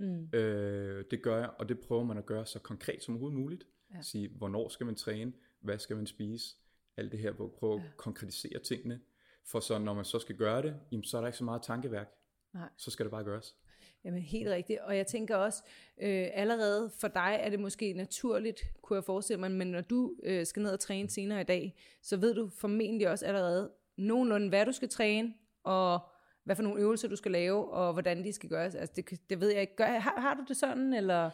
Mm. 0.00 0.28
Øh, 0.32 1.04
det 1.10 1.22
gør 1.22 1.38
jeg, 1.38 1.50
og 1.58 1.68
det 1.68 1.80
prøver 1.80 2.04
man 2.04 2.18
at 2.18 2.26
gøre 2.26 2.46
så 2.46 2.58
konkret 2.58 3.02
som 3.02 3.14
overhovedet 3.14 3.38
muligt. 3.38 3.66
Ja. 3.94 4.02
Sige, 4.02 4.28
hvornår 4.28 4.68
skal 4.68 4.86
man 4.86 4.94
træne, 4.94 5.32
hvad 5.60 5.78
skal 5.78 5.96
man 5.96 6.06
spise, 6.06 6.56
alt 6.96 7.12
det 7.12 7.20
her, 7.20 7.32
hvor 7.32 7.48
prøve 7.48 7.74
at 7.74 7.80
ja. 7.80 7.90
konkretisere 7.96 8.58
tingene. 8.58 9.00
For 9.44 9.60
så 9.60 9.78
når 9.78 9.94
man 9.94 10.04
så 10.04 10.18
skal 10.18 10.36
gøre 10.36 10.62
det, 10.62 10.76
jamen, 10.92 11.04
så 11.04 11.16
er 11.16 11.20
der 11.20 11.28
ikke 11.28 11.38
så 11.38 11.44
meget 11.44 11.62
tankeværk. 11.62 12.08
Nej. 12.54 12.68
Så 12.76 12.90
skal 12.90 13.04
det 13.04 13.10
bare 13.10 13.24
gøres. 13.24 13.56
Jamen 14.04 14.22
helt 14.22 14.48
rigtigt, 14.48 14.78
og 14.78 14.96
jeg 14.96 15.06
tænker 15.06 15.36
også, 15.36 15.62
øh, 16.02 16.28
allerede 16.32 16.90
for 17.00 17.08
dig 17.08 17.38
er 17.40 17.50
det 17.50 17.60
måske 17.60 17.92
naturligt, 17.92 18.60
kunne 18.82 18.94
jeg 18.94 19.04
forestille 19.04 19.40
mig, 19.40 19.50
men 19.50 19.66
når 19.66 19.80
du 19.80 20.14
øh, 20.22 20.46
skal 20.46 20.62
ned 20.62 20.72
og 20.72 20.80
træne 20.80 21.10
senere 21.10 21.40
i 21.40 21.44
dag, 21.44 21.76
så 22.02 22.16
ved 22.16 22.34
du 22.34 22.48
formentlig 22.48 23.08
også 23.08 23.26
allerede 23.26 23.72
nogenlunde, 23.96 24.48
hvad 24.48 24.66
du 24.66 24.72
skal 24.72 24.88
træne, 24.88 25.34
og 25.62 26.00
hvad 26.44 26.56
for 26.56 26.62
nogle 26.62 26.82
øvelser 26.82 27.08
du 27.08 27.16
skal 27.16 27.32
lave, 27.32 27.70
og 27.72 27.92
hvordan 27.92 28.24
de 28.24 28.32
skal 28.32 28.48
gøres. 28.48 28.74
Altså 28.74 28.92
det, 28.96 29.30
det 29.30 29.40
ved 29.40 29.50
jeg 29.50 29.60
ikke. 29.60 29.76
Gør, 29.76 29.86
har, 29.86 30.20
har 30.20 30.34
du 30.34 30.44
det 30.48 30.56
sådan, 30.56 30.94
eller... 30.94 31.30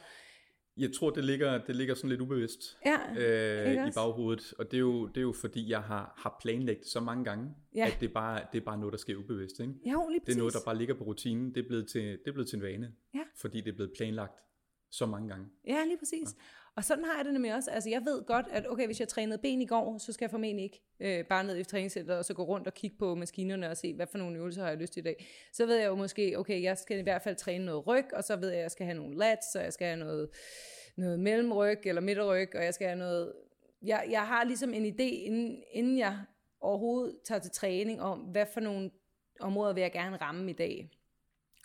Jeg 0.78 0.92
tror, 0.92 1.10
det 1.10 1.24
ligger, 1.24 1.64
det 1.64 1.76
ligger 1.76 1.94
sådan 1.94 2.10
lidt 2.10 2.20
ubevidst 2.20 2.78
ja, 2.86 2.98
øh, 3.18 3.88
i 3.88 3.90
baghovedet, 3.94 4.54
og 4.58 4.70
det 4.70 4.76
er, 4.76 4.80
jo, 4.80 5.06
det 5.06 5.16
er 5.16 5.22
jo 5.22 5.32
fordi, 5.32 5.70
jeg 5.70 5.82
har, 5.82 6.14
har 6.16 6.38
planlagt 6.42 6.86
så 6.86 7.00
mange 7.00 7.24
gange, 7.24 7.54
ja. 7.74 7.86
at 7.86 7.96
det 8.00 8.08
er, 8.08 8.12
bare, 8.12 8.42
det 8.52 8.60
er 8.60 8.64
bare 8.64 8.78
noget, 8.78 8.92
der 8.92 8.98
sker 8.98 9.16
ubevidst. 9.16 9.60
Ikke? 9.60 9.72
Ja, 9.86 9.92
lige 10.10 10.20
det 10.26 10.32
er 10.32 10.38
noget, 10.38 10.54
der 10.54 10.60
bare 10.64 10.78
ligger 10.78 10.94
på 10.94 11.04
rutinen. 11.04 11.54
Det 11.54 11.64
er 11.64 11.68
blevet 11.68 11.88
til, 11.88 12.02
det 12.02 12.28
er 12.28 12.32
blevet 12.32 12.48
til 12.48 12.56
en 12.56 12.62
vane, 12.62 12.92
ja. 13.14 13.20
fordi 13.36 13.60
det 13.60 13.68
er 13.68 13.74
blevet 13.74 13.92
planlagt 13.96 14.40
så 14.90 15.06
mange 15.06 15.28
gange. 15.28 15.46
Ja, 15.66 15.84
lige 15.84 15.98
præcis. 15.98 16.28
Ja. 16.36 16.42
Og 16.76 16.84
sådan 16.84 17.04
har 17.04 17.16
jeg 17.16 17.24
det 17.24 17.32
nemlig 17.32 17.54
også. 17.54 17.70
Altså 17.70 17.90
jeg 17.90 18.04
ved 18.04 18.24
godt, 18.24 18.46
at 18.50 18.70
okay, 18.70 18.86
hvis 18.86 19.00
jeg 19.00 19.08
trænede 19.08 19.38
ben 19.38 19.62
i 19.62 19.66
går, 19.66 19.98
så 19.98 20.12
skal 20.12 20.24
jeg 20.24 20.30
formentlig 20.30 20.64
ikke 20.64 20.82
øh, 21.00 21.24
bare 21.24 21.44
ned 21.44 21.56
i 21.56 21.64
træningscenteret 21.64 22.18
og 22.18 22.24
så 22.24 22.34
gå 22.34 22.42
rundt 22.42 22.66
og 22.66 22.74
kigge 22.74 22.96
på 22.98 23.14
maskinerne 23.14 23.70
og 23.70 23.76
se, 23.76 23.94
hvad 23.94 24.06
for 24.06 24.18
nogle 24.18 24.38
øvelser 24.38 24.62
har 24.62 24.68
jeg 24.68 24.78
lyst 24.78 24.92
til 24.92 25.00
i 25.00 25.04
dag. 25.04 25.26
Så 25.52 25.66
ved 25.66 25.76
jeg 25.76 25.86
jo 25.86 25.94
måske, 25.94 26.38
okay, 26.38 26.62
jeg 26.62 26.78
skal 26.78 26.98
i 26.98 27.02
hvert 27.02 27.22
fald 27.22 27.36
træne 27.36 27.64
noget 27.64 27.86
ryg, 27.86 28.06
og 28.12 28.24
så 28.24 28.36
ved 28.36 28.48
jeg, 28.48 28.58
at 28.58 28.62
jeg 28.62 28.70
skal 28.70 28.86
have 28.86 28.98
nogle 28.98 29.18
lats, 29.18 29.54
og 29.54 29.62
jeg 29.62 29.72
skal 29.72 29.86
have 29.86 29.98
noget, 29.98 30.28
noget 30.96 31.20
mellemryg 31.20 31.78
eller 31.84 32.00
midterryg, 32.00 32.50
og 32.54 32.64
jeg 32.64 32.74
skal 32.74 32.86
have 32.86 32.98
noget... 32.98 33.32
Jeg, 33.82 34.06
jeg 34.10 34.26
har 34.26 34.44
ligesom 34.44 34.74
en 34.74 34.86
idé, 34.86 35.02
inden, 35.02 35.62
inden 35.72 35.98
jeg 35.98 36.18
overhovedet 36.60 37.16
tager 37.24 37.38
til 37.38 37.50
træning 37.50 38.02
om, 38.02 38.18
hvad 38.18 38.46
for 38.46 38.60
nogle 38.60 38.90
områder 39.40 39.72
vil 39.72 39.80
jeg 39.80 39.92
gerne 39.92 40.16
ramme 40.16 40.50
i 40.50 40.54
dag. 40.54 40.90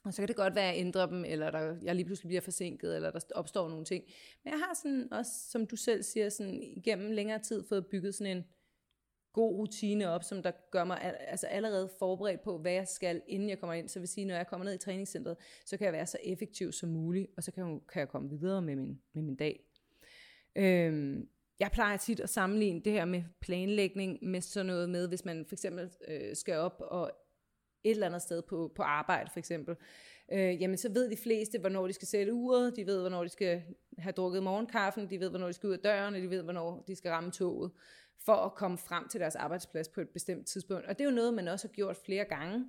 Og 0.03 0.13
så 0.13 0.22
kan 0.22 0.27
det 0.27 0.36
godt 0.36 0.55
være, 0.55 0.70
at 0.70 0.75
jeg 0.75 0.86
ændrer 0.86 1.05
dem, 1.05 1.25
eller 1.25 1.51
der, 1.51 1.75
jeg 1.81 1.96
lige 1.96 2.05
pludselig 2.05 2.27
bliver 2.27 2.41
forsinket, 2.41 2.96
eller 2.96 3.12
der 3.12 3.20
opstår 3.36 3.70
nogle 3.70 3.86
ting. 3.86 4.03
Men 4.43 4.51
jeg 4.51 4.60
har 4.60 4.74
sådan 4.84 5.13
også, 5.13 5.31
som 5.50 5.65
du 5.65 5.75
selv 5.75 6.03
siger, 6.03 6.29
sådan 6.29 6.63
igennem 6.63 7.12
længere 7.12 7.39
tid 7.39 7.63
fået 7.70 7.88
bygget 7.88 8.15
sådan 8.15 8.38
en 8.38 8.43
god 9.34 9.55
rutine 9.55 10.10
op, 10.10 10.24
som 10.24 10.43
der 10.43 10.51
gør 10.72 10.84
mig 10.84 11.15
altså 11.27 11.48
allerede 11.48 11.89
forberedt 12.00 12.41
på, 12.41 12.58
hvad 12.58 12.72
jeg 12.72 12.88
skal, 12.88 13.22
inden 13.27 13.50
jeg 13.50 13.60
kommer 13.60 13.74
ind. 13.74 13.89
Så 13.89 14.00
vil 14.00 14.08
sige, 14.08 14.25
når 14.25 14.36
jeg 14.36 14.48
kommer 14.48 14.65
ned 14.65 14.74
i 14.74 14.77
træningscenteret, 14.77 15.38
så 15.65 15.77
kan 15.77 15.86
jeg 15.86 15.93
være 15.93 16.05
så 16.05 16.17
effektiv 16.24 16.72
som 16.72 16.89
muligt, 16.89 17.27
og 17.38 17.43
så 17.43 17.51
kan 17.51 17.67
jeg, 17.67 17.79
kan 17.93 18.00
jeg 18.00 18.10
komme 18.10 18.29
videre 18.29 18.62
med 18.62 18.75
min, 18.75 19.01
med 19.13 19.24
min 19.24 19.36
dag. 19.36 19.60
Øhm, 20.55 21.29
jeg 21.60 21.72
plejer 21.72 21.98
tit 21.98 22.20
at 22.20 22.29
sammenligne 22.29 22.81
det 22.81 22.93
her 22.93 23.05
med 23.05 23.24
planlægning 23.41 24.20
med 24.22 24.41
sådan 24.41 24.65
noget 24.65 24.89
med, 24.89 25.08
hvis 25.08 25.25
man 25.25 25.46
for 25.46 25.55
eksempel 25.55 25.89
øh, 26.08 26.36
skal 26.36 26.55
op 26.55 26.75
og 26.79 27.12
et 27.84 27.92
eller 27.92 28.08
andet 28.08 28.22
sted 28.22 28.42
på, 28.42 28.72
på 28.76 28.84
arbejde 28.84 29.30
for 29.34 29.40
eksempel, 29.40 29.76
øh, 30.32 30.62
jamen 30.62 30.78
så 30.78 30.90
ved 30.90 31.10
de 31.10 31.18
fleste, 31.18 31.60
hvornår 31.60 31.88
de 31.88 31.94
skal 31.94 32.08
sætte 32.08 32.34
uret, 32.34 32.76
de 32.76 32.86
ved, 32.86 33.00
hvornår 33.00 33.24
de 33.24 33.30
skal 33.30 33.64
have 33.98 34.14
drukket 34.14 34.44
morgenkaffen, 34.44 35.10
de 35.10 35.20
ved, 35.20 35.30
hvornår 35.30 35.48
de 35.48 35.54
skal 35.54 35.68
ud 35.68 35.74
af 35.74 35.80
døren, 35.80 36.16
og 36.16 36.22
de 36.22 36.30
ved, 36.30 36.42
hvornår 36.44 36.84
de 36.88 36.96
skal 36.96 37.12
ramme 37.12 37.32
toget, 37.32 37.72
for 38.26 38.34
at 38.34 38.56
komme 38.56 38.78
frem 38.78 39.08
til 39.08 39.20
deres 39.20 39.36
arbejdsplads 39.36 39.90
på 39.90 40.02
et 40.02 40.10
bestemt 40.10 40.48
tidspunkt. 40.48 40.86
Og 40.86 40.98
det 41.00 41.06
er 41.06 41.10
jo 41.10 41.16
noget, 41.16 41.34
man 41.34 41.48
også 41.48 41.68
har 41.68 41.74
gjort 41.74 41.98
flere 42.06 42.26
gange. 42.26 42.66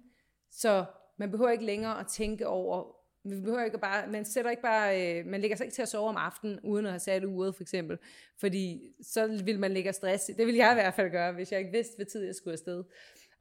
Så 0.50 0.84
man 1.16 1.30
behøver 1.30 1.50
ikke 1.50 1.64
længere 1.64 2.00
at 2.00 2.06
tænke 2.06 2.46
over, 2.46 2.96
man 3.24 3.42
behøver 3.42 3.64
ikke 3.64 3.78
bare, 3.78 4.06
man 4.06 4.24
sætter 4.24 4.50
ikke 4.50 4.62
bare, 4.62 5.18
øh, 5.18 5.26
man 5.26 5.40
lægger 5.40 5.56
sig 5.56 5.64
ikke 5.64 5.74
til 5.74 5.82
at 5.82 5.88
sove 5.88 6.08
om 6.08 6.16
aftenen, 6.16 6.60
uden 6.60 6.86
at 6.86 6.92
have 6.92 7.00
sat 7.00 7.24
uret 7.24 7.54
for 7.54 7.62
eksempel, 7.62 7.98
fordi 8.38 8.94
så 9.02 9.42
vil 9.44 9.58
man 9.58 9.72
lægge 9.72 9.92
stress. 9.92 10.30
Det 10.36 10.46
vil 10.46 10.54
jeg 10.54 10.72
i 10.72 10.74
hvert 10.74 10.94
fald 10.94 11.10
gøre, 11.10 11.32
hvis 11.32 11.52
jeg 11.52 11.60
ikke 11.60 11.72
vidste, 11.72 11.96
hvad 11.96 12.06
tid 12.06 12.24
jeg 12.24 12.34
skulle 12.34 12.52
afsted 12.52 12.84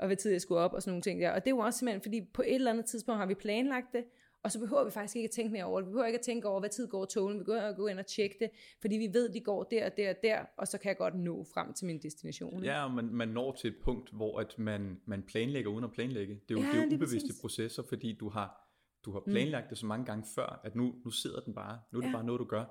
og 0.01 0.07
hvad 0.07 0.17
tid 0.17 0.31
jeg 0.31 0.41
skulle 0.41 0.61
op 0.61 0.73
og 0.73 0.81
sådan 0.81 0.91
nogle 0.91 1.01
ting 1.01 1.21
der. 1.21 1.31
Og 1.31 1.45
det 1.45 1.47
er 1.51 1.55
jo 1.55 1.57
også 1.57 1.79
simpelthen, 1.79 2.01
fordi 2.01 2.21
på 2.33 2.41
et 2.41 2.55
eller 2.55 2.71
andet 2.71 2.85
tidspunkt 2.85 3.19
har 3.19 3.25
vi 3.25 3.33
planlagt 3.33 3.93
det, 3.93 4.03
og 4.43 4.51
så 4.51 4.59
behøver 4.59 4.83
vi 4.83 4.91
faktisk 4.91 5.15
ikke 5.15 5.27
at 5.27 5.31
tænke 5.31 5.51
mere 5.51 5.63
over 5.63 5.79
det. 5.79 5.87
Vi 5.87 5.91
behøver 5.91 6.05
ikke 6.05 6.19
at 6.19 6.25
tænke 6.25 6.47
over, 6.47 6.59
hvad 6.59 6.69
tid 6.69 6.87
går 6.87 7.05
togen. 7.05 7.39
Vi 7.39 7.43
behøver 7.43 7.67
at 7.67 7.75
gå 7.75 7.87
ind 7.87 7.99
og 7.99 8.05
tjekke 8.05 8.35
det, 8.39 8.49
fordi 8.81 8.95
vi 8.97 9.09
ved, 9.13 9.29
de 9.29 9.41
går 9.41 9.63
der 9.63 9.85
og 9.85 9.97
der 9.97 10.09
og 10.09 10.15
der, 10.23 10.45
og 10.57 10.67
så 10.67 10.77
kan 10.77 10.89
jeg 10.89 10.97
godt 10.97 11.15
nå 11.15 11.43
frem 11.53 11.73
til 11.73 11.87
min 11.87 12.01
destination. 12.01 12.63
Ja, 12.63 12.83
og 12.83 12.91
man, 12.91 13.05
man 13.05 13.27
når 13.27 13.51
til 13.51 13.67
et 13.67 13.75
punkt, 13.83 14.11
hvor 14.11 14.39
at 14.39 14.59
man, 14.59 15.01
man 15.05 15.23
planlægger 15.23 15.71
uden 15.71 15.83
at 15.83 15.91
planlægge. 15.91 16.33
Det 16.49 16.55
er 16.57 16.59
jo, 16.59 16.65
ja, 16.65 16.71
det 16.71 16.77
er 16.77 16.87
jo 16.87 16.95
ubevidste 16.95 17.27
præcis. 17.27 17.41
processer, 17.41 17.83
fordi 17.83 18.17
du 18.19 18.29
har, 18.29 18.71
du 19.05 19.11
har 19.11 19.19
planlagt 19.19 19.65
mm. 19.65 19.69
det 19.69 19.77
så 19.77 19.85
mange 19.85 20.05
gange 20.05 20.25
før, 20.35 20.61
at 20.63 20.75
nu, 20.75 20.95
nu 21.05 21.11
sidder 21.11 21.39
den 21.39 21.53
bare. 21.53 21.79
Nu 21.91 21.99
er 21.99 22.01
det 22.01 22.09
ja. 22.09 22.15
bare 22.15 22.25
noget, 22.25 22.39
du 22.39 22.45
gør. 22.45 22.65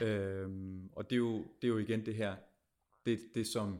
Ja. 0.00 0.06
Øhm, 0.06 0.88
og 0.92 1.10
det 1.10 1.16
er, 1.16 1.20
jo, 1.20 1.38
det 1.62 1.64
er 1.64 1.68
jo 1.68 1.78
igen 1.78 2.06
det 2.06 2.14
her, 2.14 2.36
det, 3.06 3.18
det 3.34 3.46
som 3.46 3.78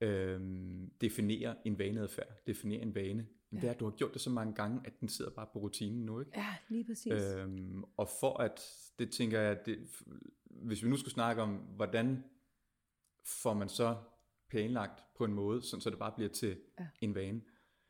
øhm, 0.00 0.90
definerer 1.00 1.54
en 1.64 1.78
vaneadfærd, 1.78 2.46
definerer 2.46 2.82
en 2.82 2.94
vane. 2.94 3.26
Men 3.50 3.58
ja. 3.58 3.60
det 3.60 3.68
er, 3.68 3.74
at 3.74 3.80
du 3.80 3.84
har 3.84 3.96
gjort 3.96 4.12
det 4.12 4.20
så 4.20 4.30
mange 4.30 4.54
gange, 4.54 4.80
at 4.84 5.00
den 5.00 5.08
sidder 5.08 5.30
bare 5.30 5.46
på 5.52 5.58
rutinen 5.58 6.06
nu, 6.06 6.20
ikke? 6.20 6.32
Ja, 6.36 6.54
lige 6.68 6.84
præcis. 6.84 7.12
Øhm, 7.12 7.84
og 7.96 8.08
for 8.20 8.36
at, 8.36 8.60
det 8.98 9.10
tænker 9.10 9.40
jeg, 9.40 9.66
det, 9.66 9.78
hvis 10.44 10.84
vi 10.84 10.88
nu 10.88 10.96
skulle 10.96 11.14
snakke 11.14 11.42
om, 11.42 11.54
hvordan 11.56 12.24
får 13.24 13.54
man 13.54 13.68
så 13.68 13.96
planlagt 14.48 15.04
på 15.16 15.24
en 15.24 15.32
måde, 15.32 15.62
sådan, 15.62 15.80
så 15.80 15.90
det 15.90 15.98
bare 15.98 16.12
bliver 16.16 16.30
til 16.30 16.56
ja. 16.78 16.86
en 17.00 17.14
vane. 17.14 17.40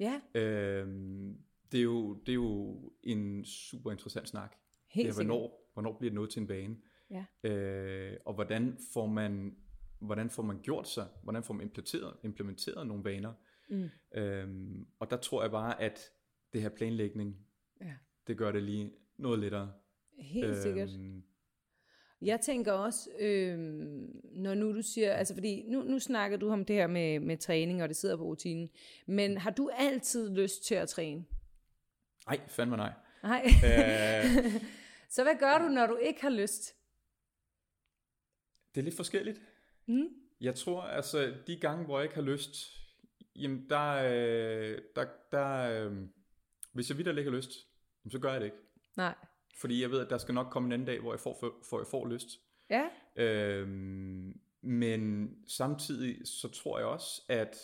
Ja. 0.01 0.21
Øhm, 0.35 1.39
det, 1.73 1.79
er 1.79 1.85
jo, 1.85 2.15
det 2.15 2.29
er 2.29 2.35
jo 2.35 2.81
en 3.03 3.45
super 3.45 3.91
interessant 3.91 4.29
snak. 4.29 4.57
Helt 4.89 5.07
det 5.07 5.13
er, 5.13 5.15
hvornår, 5.15 5.71
hvornår 5.73 5.99
bliver 5.99 6.15
noget 6.15 6.31
til 6.31 6.43
en 6.43 6.49
vane? 6.49 6.77
Ja. 7.11 7.51
Øh, 7.51 8.17
og 8.25 8.35
hvordan 8.35 8.79
får 8.95 9.07
man 9.07 9.57
hvordan 10.01 10.31
får 10.31 10.43
man 10.43 10.61
gjort 10.63 10.89
sig, 10.89 11.07
hvordan 11.23 11.43
får 11.43 11.55
man 11.55 11.67
implementeret, 11.67 12.17
implementeret 12.23 12.87
nogle 12.87 13.05
vaner. 13.05 13.33
Mm. 13.69 13.91
Øhm, 14.15 14.87
og 14.99 15.11
der 15.11 15.17
tror 15.17 15.43
jeg 15.43 15.51
bare, 15.51 15.83
at 15.83 16.11
det 16.53 16.63
her 16.63 16.69
planlægning, 16.69 17.47
ja. 17.81 17.95
det 18.27 18.39
gør 18.39 18.53
det 18.53 18.63
lige 18.63 18.93
noget 19.17 19.39
lettere. 19.39 19.73
Helt 20.19 20.47
øhm, 20.47 20.63
sikkert. 20.63 20.89
Jeg 22.23 22.41
tænker 22.41 22.73
også, 22.73 23.11
øh, 23.19 23.59
når 24.33 24.55
nu 24.55 24.75
du 24.75 24.83
siger, 24.83 25.13
altså 25.13 25.35
fordi 25.35 25.65
nu, 25.69 25.83
nu 25.83 25.99
snakker 25.99 26.37
du 26.37 26.51
om 26.51 26.65
det 26.65 26.77
her 26.77 26.87
med, 26.87 27.21
med 27.21 27.37
træning, 27.37 27.83
og 27.83 27.89
det 27.89 27.97
sidder 27.97 28.17
på 28.17 28.25
rutinen, 28.25 28.71
men 29.07 29.39
har 29.39 29.51
du 29.51 29.71
altid 29.75 30.31
lyst 30.31 30.65
til 30.65 30.75
at 30.75 30.89
træne? 30.89 31.25
Nej, 32.27 32.41
fandme 32.49 32.77
nej. 32.77 32.93
Nej. 33.23 33.43
Øh, 33.47 34.63
Så 35.11 35.23
hvad 35.23 35.35
gør 35.39 35.59
du, 35.59 35.69
når 35.69 35.87
du 35.87 35.97
ikke 35.97 36.23
har 36.23 36.31
lyst? 36.31 36.75
Det 38.75 38.81
er 38.81 38.85
lidt 38.85 38.97
forskelligt. 38.97 39.41
Mm. 39.91 40.09
Jeg 40.41 40.55
tror, 40.55 40.83
altså 40.83 41.35
de 41.47 41.57
gange, 41.57 41.85
hvor 41.85 41.99
jeg 41.99 42.05
ikke 42.05 42.15
har 42.15 42.23
lyst, 42.23 42.81
jamen 43.37 43.69
der, 43.69 43.93
øh, 43.95 44.79
der, 44.97 45.07
der 45.33 45.87
øh, 45.87 45.97
hvis 46.73 46.91
jeg 46.91 46.99
videre 46.99 47.19
ikke 47.19 47.31
har 47.31 47.37
lyst, 47.37 47.51
så 48.11 48.19
gør 48.19 48.33
jeg 48.33 48.41
det 48.41 48.47
ikke. 48.47 48.57
Nej. 48.97 49.15
Fordi 49.57 49.83
jeg 49.83 49.91
ved, 49.91 50.01
at 50.01 50.11
der 50.11 50.19
skal 50.19 50.35
nok 50.35 50.47
komme 50.51 50.67
en 50.67 50.73
anden 50.73 50.87
dag, 50.87 51.01
hvor 51.01 51.13
jeg 51.13 51.21
får, 51.21 51.39
hvor 51.69 51.79
jeg 51.79 51.87
får 51.87 52.07
lyst. 52.07 52.29
Ja. 52.71 52.89
Øhm, 53.17 54.41
men 54.61 55.35
samtidig 55.49 56.29
så 56.29 56.49
tror 56.49 56.79
jeg 56.79 56.87
også, 56.87 57.23
at 57.29 57.57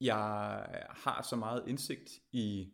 jeg 0.00 0.24
har 0.90 1.22
så 1.22 1.36
meget 1.36 1.64
indsigt 1.68 2.10
i, 2.32 2.72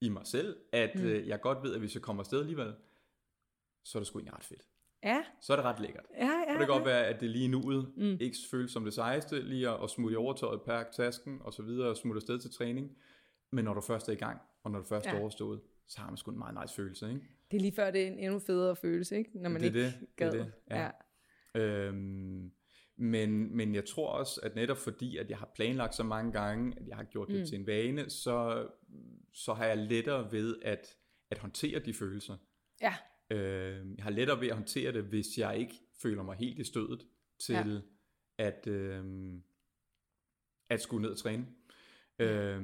i 0.00 0.08
mig 0.08 0.26
selv, 0.26 0.56
at 0.72 0.94
mm. 0.94 1.04
øh, 1.04 1.28
jeg 1.28 1.40
godt 1.40 1.62
ved, 1.62 1.74
at 1.74 1.80
hvis 1.80 1.94
jeg 1.94 2.02
kommer 2.02 2.22
afsted 2.22 2.40
alligevel, 2.40 2.74
så 3.84 3.98
er 3.98 4.00
det 4.00 4.06
sgu 4.06 4.18
egentlig 4.18 4.34
ret 4.34 4.44
fedt. 4.44 4.62
Ja. 5.02 5.24
Så 5.40 5.52
er 5.52 5.56
det 5.56 5.64
ret 5.64 5.80
lækkert. 5.80 6.04
Ja, 6.16 6.43
det 6.58 6.66
kan 6.66 6.76
godt 6.76 6.84
være, 6.84 7.06
at 7.06 7.20
det 7.20 7.30
lige 7.30 7.48
nuet 7.48 7.92
mm. 7.96 8.16
ikke 8.20 8.36
føles 8.50 8.70
som 8.70 8.84
det 8.84 8.94
sejeste, 8.94 9.42
lige 9.42 9.68
at, 9.68 9.82
at 9.82 9.90
smutte 9.90 10.14
i 10.14 10.16
overtøjet, 10.16 10.62
pakke 10.62 10.92
tasken 10.92 11.38
og 11.40 11.52
så 11.52 11.62
videre, 11.62 11.88
og 11.88 11.96
smutte 11.96 12.18
afsted 12.18 12.38
til 12.38 12.50
træning. 12.50 12.90
Men 13.52 13.64
når 13.64 13.74
du 13.74 13.80
først 13.80 14.08
er 14.08 14.12
i 14.12 14.16
gang, 14.16 14.40
og 14.62 14.70
når 14.70 14.78
du 14.78 14.84
først 14.84 15.06
ja. 15.06 15.14
er 15.14 15.20
overstået, 15.20 15.60
så 15.88 16.00
har 16.00 16.10
man 16.10 16.16
sgu 16.16 16.30
en 16.30 16.38
meget 16.38 16.58
nice 16.62 16.74
følelse, 16.74 17.08
ikke? 17.08 17.20
Det 17.50 17.56
er 17.56 17.60
lige 17.60 17.72
før, 17.72 17.90
det 17.90 18.02
er 18.02 18.06
en 18.06 18.18
endnu 18.18 18.38
federe 18.38 18.76
følelse, 18.76 19.16
ikke? 19.16 19.30
Når 19.34 19.50
man 19.50 19.60
det 19.60 19.66
ikke 19.66 19.84
det, 19.84 19.94
gad. 20.16 20.32
Det 20.32 20.40
er 20.40 20.44
det, 20.44 20.52
ja. 20.70 20.90
ja. 21.54 21.60
Øhm, 21.60 22.50
men, 22.96 23.56
men 23.56 23.74
jeg 23.74 23.84
tror 23.84 24.08
også, 24.08 24.40
at 24.42 24.54
netop 24.54 24.76
fordi, 24.76 25.16
at 25.16 25.30
jeg 25.30 25.38
har 25.38 25.50
planlagt 25.54 25.94
så 25.94 26.02
mange 26.02 26.32
gange, 26.32 26.74
at 26.80 26.88
jeg 26.88 26.96
har 26.96 27.04
gjort 27.04 27.28
det 27.28 27.40
mm. 27.40 27.46
til 27.46 27.58
en 27.58 27.66
vane, 27.66 28.10
så, 28.10 28.66
så 29.32 29.54
har 29.54 29.64
jeg 29.64 29.78
lettere 29.78 30.32
ved 30.32 30.56
at, 30.62 30.96
at 31.30 31.38
håndtere 31.38 31.78
de 31.78 31.94
følelser. 31.94 32.36
Ja. 32.82 32.94
Øh, 33.30 33.96
jeg 33.96 34.04
har 34.04 34.10
lettere 34.10 34.40
ved 34.40 34.48
at 34.48 34.54
håndtere 34.54 34.92
det, 34.92 35.02
hvis 35.02 35.38
jeg 35.38 35.58
ikke 35.58 35.74
føler 36.04 36.22
mig 36.22 36.36
helt 36.36 36.58
i 36.58 36.64
stødet 36.64 37.06
til 37.38 37.54
ja. 37.54 37.80
at, 38.38 38.66
øh, 38.66 39.34
at 40.68 40.80
skulle 40.80 41.02
ned 41.02 41.10
og 41.10 41.18
træne. 41.18 41.46
Øh, 42.18 42.62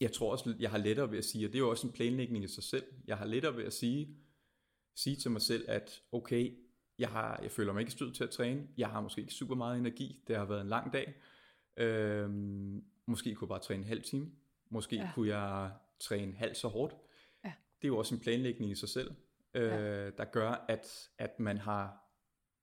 jeg 0.00 0.12
tror 0.12 0.32
også, 0.32 0.54
jeg 0.58 0.70
har 0.70 0.78
lettere 0.78 1.10
ved 1.10 1.18
at 1.18 1.24
sige, 1.24 1.46
og 1.46 1.52
det 1.52 1.58
er 1.58 1.62
jo 1.62 1.70
også 1.70 1.86
en 1.86 1.92
planlægning 1.92 2.44
i 2.44 2.48
sig 2.48 2.64
selv, 2.64 2.84
jeg 3.06 3.18
har 3.18 3.26
lettere 3.26 3.56
ved 3.56 3.64
at 3.64 3.72
sige, 3.72 4.16
sige 4.94 5.16
til 5.16 5.30
mig 5.30 5.42
selv, 5.42 5.64
at 5.68 6.02
okay, 6.12 6.58
jeg, 6.98 7.08
har, 7.08 7.40
jeg 7.42 7.50
føler 7.50 7.72
mig 7.72 7.80
ikke 7.80 7.92
stødt 7.92 8.14
til 8.14 8.24
at 8.24 8.30
træne, 8.30 8.68
jeg 8.76 8.88
har 8.88 9.00
måske 9.00 9.20
ikke 9.20 9.34
super 9.34 9.54
meget 9.54 9.78
energi, 9.78 10.22
det 10.26 10.36
har 10.36 10.44
været 10.44 10.60
en 10.60 10.68
lang 10.68 10.92
dag, 10.92 11.14
øh, 11.76 12.30
måske 13.06 13.34
kunne 13.34 13.46
jeg 13.46 13.48
bare 13.48 13.62
træne 13.62 13.82
en 13.82 13.88
halv 13.88 14.02
time, 14.02 14.30
måske 14.70 14.96
ja. 14.96 15.10
kunne 15.14 15.36
jeg 15.36 15.72
træne 16.00 16.32
halvt 16.32 16.56
så 16.56 16.68
hårdt, 16.68 16.94
ja. 17.44 17.52
det 17.82 17.84
er 17.84 17.88
jo 17.88 17.98
også 17.98 18.14
en 18.14 18.20
planlægning 18.20 18.70
i 18.72 18.74
sig 18.74 18.88
selv, 18.88 19.14
øh, 19.54 19.62
ja. 19.62 20.10
der 20.10 20.24
gør, 20.24 20.64
at, 20.68 21.10
at 21.18 21.40
man 21.40 21.58
har 21.58 22.07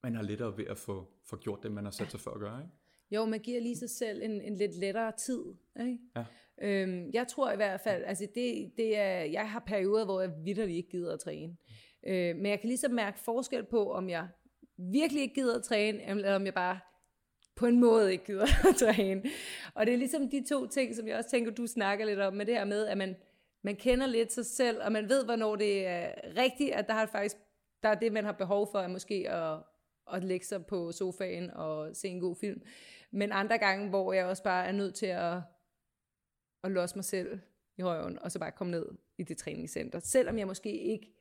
man 0.06 0.16
har 0.16 0.24
lettere 0.24 0.58
ved 0.58 0.66
at 0.66 0.78
få, 0.78 1.08
få 1.24 1.36
gjort 1.36 1.64
det, 1.64 1.72
man 1.72 1.84
har 1.84 1.92
sat 1.92 2.12
sig 2.12 2.20
for 2.20 2.32
at 2.32 2.40
gøre. 2.40 2.60
Ikke? 2.60 2.74
Jo, 3.12 3.26
man 3.26 3.40
giver 3.40 3.62
lige 3.62 3.76
sig 3.76 3.90
selv 3.90 4.24
en, 4.24 4.42
en 4.42 4.56
lidt 4.56 4.76
lettere 4.76 5.12
tid. 5.12 5.44
Ikke? 5.80 6.00
Ja. 6.16 6.26
Øhm, 6.62 7.10
jeg 7.14 7.28
tror 7.28 7.52
i 7.52 7.56
hvert 7.56 7.82
fald, 7.82 8.04
altså 8.04 8.28
det, 8.36 8.72
det 8.78 8.98
er, 8.98 9.24
jeg 9.24 9.52
har 9.52 9.60
perioder, 9.60 10.06
hvor 10.06 10.22
jeg 10.22 10.32
vidderligt 10.44 10.78
ikke 10.78 10.90
gider 10.90 11.14
at 11.14 11.20
træne. 11.20 11.58
Øh, 12.08 12.36
men 12.36 12.46
jeg 12.46 12.60
kan 12.60 12.68
ligesom 12.68 12.92
mærke 12.92 13.20
forskel 13.20 13.64
på, 13.64 13.92
om 13.92 14.10
jeg 14.10 14.28
virkelig 14.78 15.22
ikke 15.22 15.36
gider 15.36 15.58
at 15.58 15.64
træne, 15.64 16.10
eller 16.10 16.36
om 16.36 16.46
jeg 16.46 16.54
bare 16.54 16.80
på 17.56 17.66
en 17.66 17.80
måde 17.80 18.12
ikke 18.12 18.26
gider 18.26 18.48
at 18.70 18.76
træne. 18.76 19.24
Og 19.74 19.86
det 19.86 19.94
er 19.94 19.98
ligesom 19.98 20.30
de 20.30 20.46
to 20.50 20.68
ting, 20.68 20.96
som 20.96 21.08
jeg 21.08 21.18
også 21.18 21.30
tænker, 21.30 21.52
du 21.52 21.68
snakker 21.68 22.06
lidt 22.06 22.20
om, 22.20 22.34
med 22.34 22.46
det 22.46 22.54
her 22.54 22.66
med, 22.66 22.86
at 22.86 22.98
man, 22.98 23.16
man 23.62 23.76
kender 23.76 24.08
lidt 24.08 24.34
sig 24.34 24.46
selv, 24.46 24.78
og 24.82 24.92
man 24.92 25.10
ved, 25.10 25.26
hvornår 25.26 25.56
det 25.56 25.88
er 25.88 26.12
rigtigt, 26.38 26.72
at 26.72 26.88
der 26.88 26.94
har 26.94 27.06
faktisk 27.06 27.38
der 27.86 27.92
er 27.92 27.96
det, 27.96 28.14
man 28.14 28.26
har 28.26 28.32
behov 28.32 28.72
for, 28.72 28.80
at 28.80 28.92
måske 28.92 29.30
at, 29.30 29.58
at 30.14 30.24
lægge 30.24 30.46
sig 30.46 30.66
på 30.66 30.92
sofaen 30.92 31.52
og 31.52 31.96
se 31.96 32.08
en 32.08 32.20
god 32.20 32.36
film. 32.36 32.62
Men 33.12 33.32
andre 33.32 33.58
gange, 33.58 33.90
hvor 33.90 34.14
jeg 34.14 34.26
også 34.26 34.44
bare 34.44 34.66
er 34.66 34.72
nødt 34.72 34.96
til 34.96 35.06
at, 35.06 35.38
at 36.64 36.72
låse 36.72 36.96
mig 36.96 37.06
selv 37.06 37.40
i 37.78 37.84
røven, 37.84 38.20
og 38.20 38.32
så 38.32 38.40
bare 38.40 38.52
komme 38.52 38.72
ned 38.72 38.86
i 39.18 39.24
det 39.24 39.38
træningscenter. 39.38 40.00
Selvom 40.00 40.38
jeg 40.38 40.48
måske 40.48 40.82
ikke, 40.82 41.12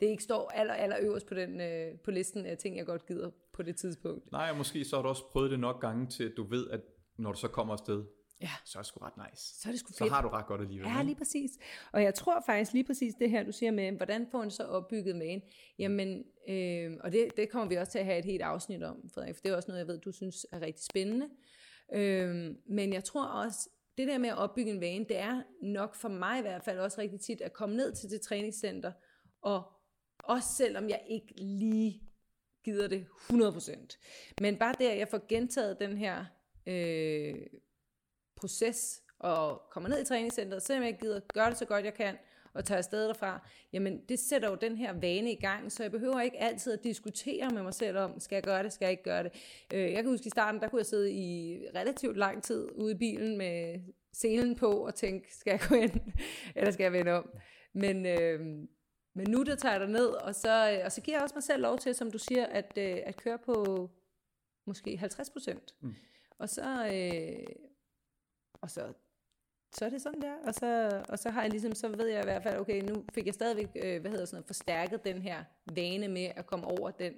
det 0.00 0.06
ikke 0.06 0.22
står 0.22 0.50
aller, 0.54 0.74
aller 0.74 0.96
øverst 1.00 1.26
på, 1.26 1.34
den, 1.34 1.60
øh, 1.60 1.98
på 1.98 2.10
listen 2.10 2.46
af 2.46 2.58
ting, 2.58 2.76
jeg 2.76 2.86
godt 2.86 3.06
gider 3.06 3.30
på 3.52 3.62
det 3.62 3.76
tidspunkt. 3.76 4.32
Nej, 4.32 4.50
og 4.50 4.56
måske 4.56 4.84
så 4.84 4.96
har 4.96 5.02
du 5.02 5.08
også 5.08 5.30
prøvet 5.32 5.50
det 5.50 5.60
nok 5.60 5.80
gange 5.80 6.06
til, 6.06 6.24
at 6.24 6.32
du 6.36 6.42
ved, 6.42 6.70
at 6.70 6.80
når 7.18 7.32
du 7.32 7.38
så 7.38 7.48
kommer 7.48 7.72
afsted, 7.72 8.04
ja. 8.42 8.50
så 8.64 8.78
er 8.78 8.82
det 8.82 8.86
sgu 8.86 9.00
ret 9.04 9.30
nice. 9.30 9.60
Så 9.60 9.68
er 9.68 9.72
det 9.72 9.80
sgu 9.80 9.88
fedt. 9.88 9.98
Så 9.98 10.08
har 10.08 10.22
du 10.22 10.28
ret 10.28 10.46
godt 10.46 10.60
alligevel. 10.60 10.88
Ja, 10.88 11.02
lige 11.02 11.14
præcis. 11.16 11.50
Og 11.92 12.02
jeg 12.02 12.14
tror 12.14 12.42
faktisk 12.46 12.72
lige 12.72 12.84
præcis 12.84 13.14
det 13.14 13.30
her, 13.30 13.42
du 13.42 13.52
siger 13.52 13.72
med, 13.72 13.92
hvordan 13.92 14.26
får 14.30 14.42
en 14.42 14.50
så 14.50 14.64
opbygget 14.64 15.16
med 15.16 15.26
en. 15.32 15.42
Jamen, 15.78 16.24
øh, 16.48 16.96
og 17.00 17.12
det, 17.12 17.36
det 17.36 17.50
kommer 17.50 17.68
vi 17.68 17.74
også 17.74 17.92
til 17.92 17.98
at 17.98 18.04
have 18.04 18.18
et 18.18 18.24
helt 18.24 18.42
afsnit 18.42 18.82
om, 18.82 19.10
Frederik, 19.14 19.34
for 19.34 19.40
det 19.42 19.50
er 19.50 19.56
også 19.56 19.68
noget, 19.68 19.78
jeg 19.78 19.88
ved, 19.88 19.98
du 19.98 20.12
synes 20.12 20.46
er 20.52 20.60
rigtig 20.60 20.84
spændende. 20.84 21.28
Øh, 21.94 22.54
men 22.66 22.92
jeg 22.92 23.04
tror 23.04 23.26
også, 23.26 23.68
det 23.98 24.08
der 24.08 24.18
med 24.18 24.28
at 24.28 24.38
opbygge 24.38 24.70
en 24.70 24.80
vane, 24.80 25.04
det 25.04 25.18
er 25.18 25.42
nok 25.62 25.94
for 25.94 26.08
mig 26.08 26.38
i 26.38 26.42
hvert 26.42 26.64
fald 26.64 26.78
også 26.78 27.00
rigtig 27.00 27.20
tit 27.20 27.40
at 27.40 27.52
komme 27.52 27.76
ned 27.76 27.94
til 27.94 28.10
det 28.10 28.20
træningscenter, 28.20 28.92
og 29.42 29.62
også 30.18 30.48
selvom 30.56 30.88
jeg 30.88 31.02
ikke 31.10 31.34
lige 31.36 32.02
gider 32.64 32.88
det 32.88 33.06
100%. 33.32 33.98
Men 34.40 34.56
bare 34.56 34.82
at 34.82 34.98
jeg 34.98 35.08
får 35.08 35.26
gentaget 35.28 35.80
den 35.80 35.96
her 35.96 36.24
øh, 36.66 37.34
proces, 38.42 39.02
og 39.18 39.62
kommer 39.70 39.88
ned 39.88 40.02
i 40.02 40.04
træningscenteret, 40.04 40.62
selvom 40.62 40.84
jeg 40.84 40.98
gider 41.00 41.20
gøre 41.34 41.50
det 41.50 41.58
så 41.58 41.64
godt 41.64 41.84
jeg 41.84 41.94
kan, 41.94 42.16
og 42.54 42.64
tager 42.64 42.78
afsted 42.78 43.08
derfra, 43.08 43.48
jamen 43.72 44.00
det 44.08 44.18
sætter 44.18 44.50
jo 44.50 44.54
den 44.54 44.76
her 44.76 44.92
vane 44.92 45.32
i 45.32 45.40
gang, 45.40 45.72
så 45.72 45.82
jeg 45.82 45.90
behøver 45.90 46.20
ikke 46.20 46.40
altid 46.40 46.72
at 46.72 46.84
diskutere 46.84 47.50
med 47.50 47.62
mig 47.62 47.74
selv 47.74 47.98
om, 47.98 48.20
skal 48.20 48.36
jeg 48.36 48.42
gøre 48.42 48.62
det, 48.62 48.72
skal 48.72 48.84
jeg 48.84 48.90
ikke 48.90 49.02
gøre 49.02 49.22
det. 49.22 49.32
Øh, 49.74 49.92
jeg 49.92 50.02
kan 50.02 50.06
huske 50.06 50.26
i 50.26 50.30
starten, 50.30 50.60
der 50.60 50.68
kunne 50.68 50.78
jeg 50.78 50.86
sidde 50.86 51.12
i 51.12 51.58
relativt 51.74 52.16
lang 52.16 52.42
tid 52.42 52.68
ude 52.74 52.92
i 52.92 52.98
bilen 52.98 53.38
med 53.38 53.80
selen 54.12 54.56
på 54.56 54.70
og 54.70 54.94
tænke, 54.94 55.34
skal 55.34 55.50
jeg 55.50 55.60
gå 55.68 55.74
ind, 55.74 56.00
eller 56.56 56.70
skal 56.70 56.84
jeg 56.84 56.92
vende 56.92 57.12
om? 57.12 57.30
Men, 57.72 58.06
øh, 58.06 58.40
men 59.14 59.26
nu 59.28 59.42
der 59.42 59.54
tager 59.54 59.78
jeg 59.78 59.88
ned, 59.88 60.06
og 60.06 60.34
så, 60.34 60.82
og 60.84 60.92
så 60.92 61.00
giver 61.00 61.16
jeg 61.16 61.22
også 61.22 61.34
mig 61.34 61.42
selv 61.42 61.62
lov 61.62 61.78
til, 61.78 61.94
som 61.94 62.10
du 62.10 62.18
siger, 62.18 62.46
at, 62.46 62.72
øh, 62.78 62.98
at 63.04 63.16
køre 63.16 63.38
på 63.38 63.90
måske 64.66 64.96
50 64.96 65.30
procent. 65.30 65.74
Mm. 65.80 65.94
Og 66.38 66.48
så, 66.48 66.86
øh, 66.86 67.56
og 68.62 68.70
så 68.70 68.92
så 69.74 69.84
er 69.84 69.90
det 69.90 70.02
sådan 70.02 70.20
der, 70.20 70.34
og 70.46 70.54
så, 70.54 71.02
og 71.08 71.18
så 71.18 71.30
har 71.30 71.42
jeg 71.42 71.50
ligesom, 71.50 71.74
så 71.74 71.88
ved 71.88 72.06
jeg 72.06 72.20
i 72.20 72.24
hvert 72.24 72.42
fald, 72.42 72.60
okay, 72.60 72.82
nu 72.82 73.04
fik 73.14 73.26
jeg 73.26 73.34
stadigvæk, 73.34 73.68
øh, 73.84 74.00
hvad 74.00 74.10
hedder 74.10 74.24
sådan 74.24 74.36
noget, 74.36 74.46
forstærket 74.46 75.04
den 75.04 75.22
her 75.22 75.44
vane 75.74 76.08
med 76.08 76.28
at 76.36 76.46
komme 76.46 76.66
over 76.66 76.90
den, 76.90 77.14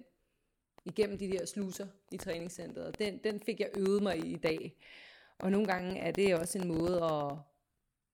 igennem 0.85 1.19
de 1.19 1.31
der 1.31 1.47
sluser 1.47 1.87
i 2.13 2.17
træningscenteret. 2.17 2.99
Den, 2.99 3.19
den 3.25 3.41
fik 3.41 3.61
jeg 3.61 3.71
øvet 3.77 4.03
mig 4.03 4.19
i 4.19 4.33
i 4.33 4.37
dag. 4.37 4.77
Og 5.39 5.51
nogle 5.51 5.67
gange 5.67 5.99
er 5.99 6.11
det 6.11 6.35
også 6.35 6.59
en 6.59 6.69
måde 6.69 7.05
at, 7.05 7.37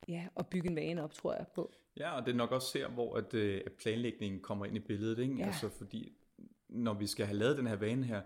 ja, 0.08 0.26
at 0.36 0.46
bygge 0.46 0.70
en 0.70 0.76
vane 0.76 1.04
op, 1.04 1.12
tror 1.12 1.34
jeg 1.34 1.46
på. 1.54 1.72
Ja, 1.96 2.16
og 2.16 2.26
det 2.26 2.32
er 2.32 2.36
nok 2.36 2.52
også 2.52 2.78
her, 2.78 2.88
hvor 2.88 3.16
at, 3.16 3.34
øh, 3.34 3.62
at 3.66 3.72
planlægningen 3.72 4.40
kommer 4.40 4.66
ind 4.66 4.76
i 4.76 4.80
billedet, 4.80 5.18
ikke? 5.18 5.34
Ja. 5.34 5.46
Altså 5.46 5.68
fordi, 5.68 6.12
når 6.68 6.94
vi 6.94 7.06
skal 7.06 7.26
have 7.26 7.38
lavet 7.38 7.58
den 7.58 7.66
her 7.66 7.76
vane 7.76 8.04
her, 8.04 8.22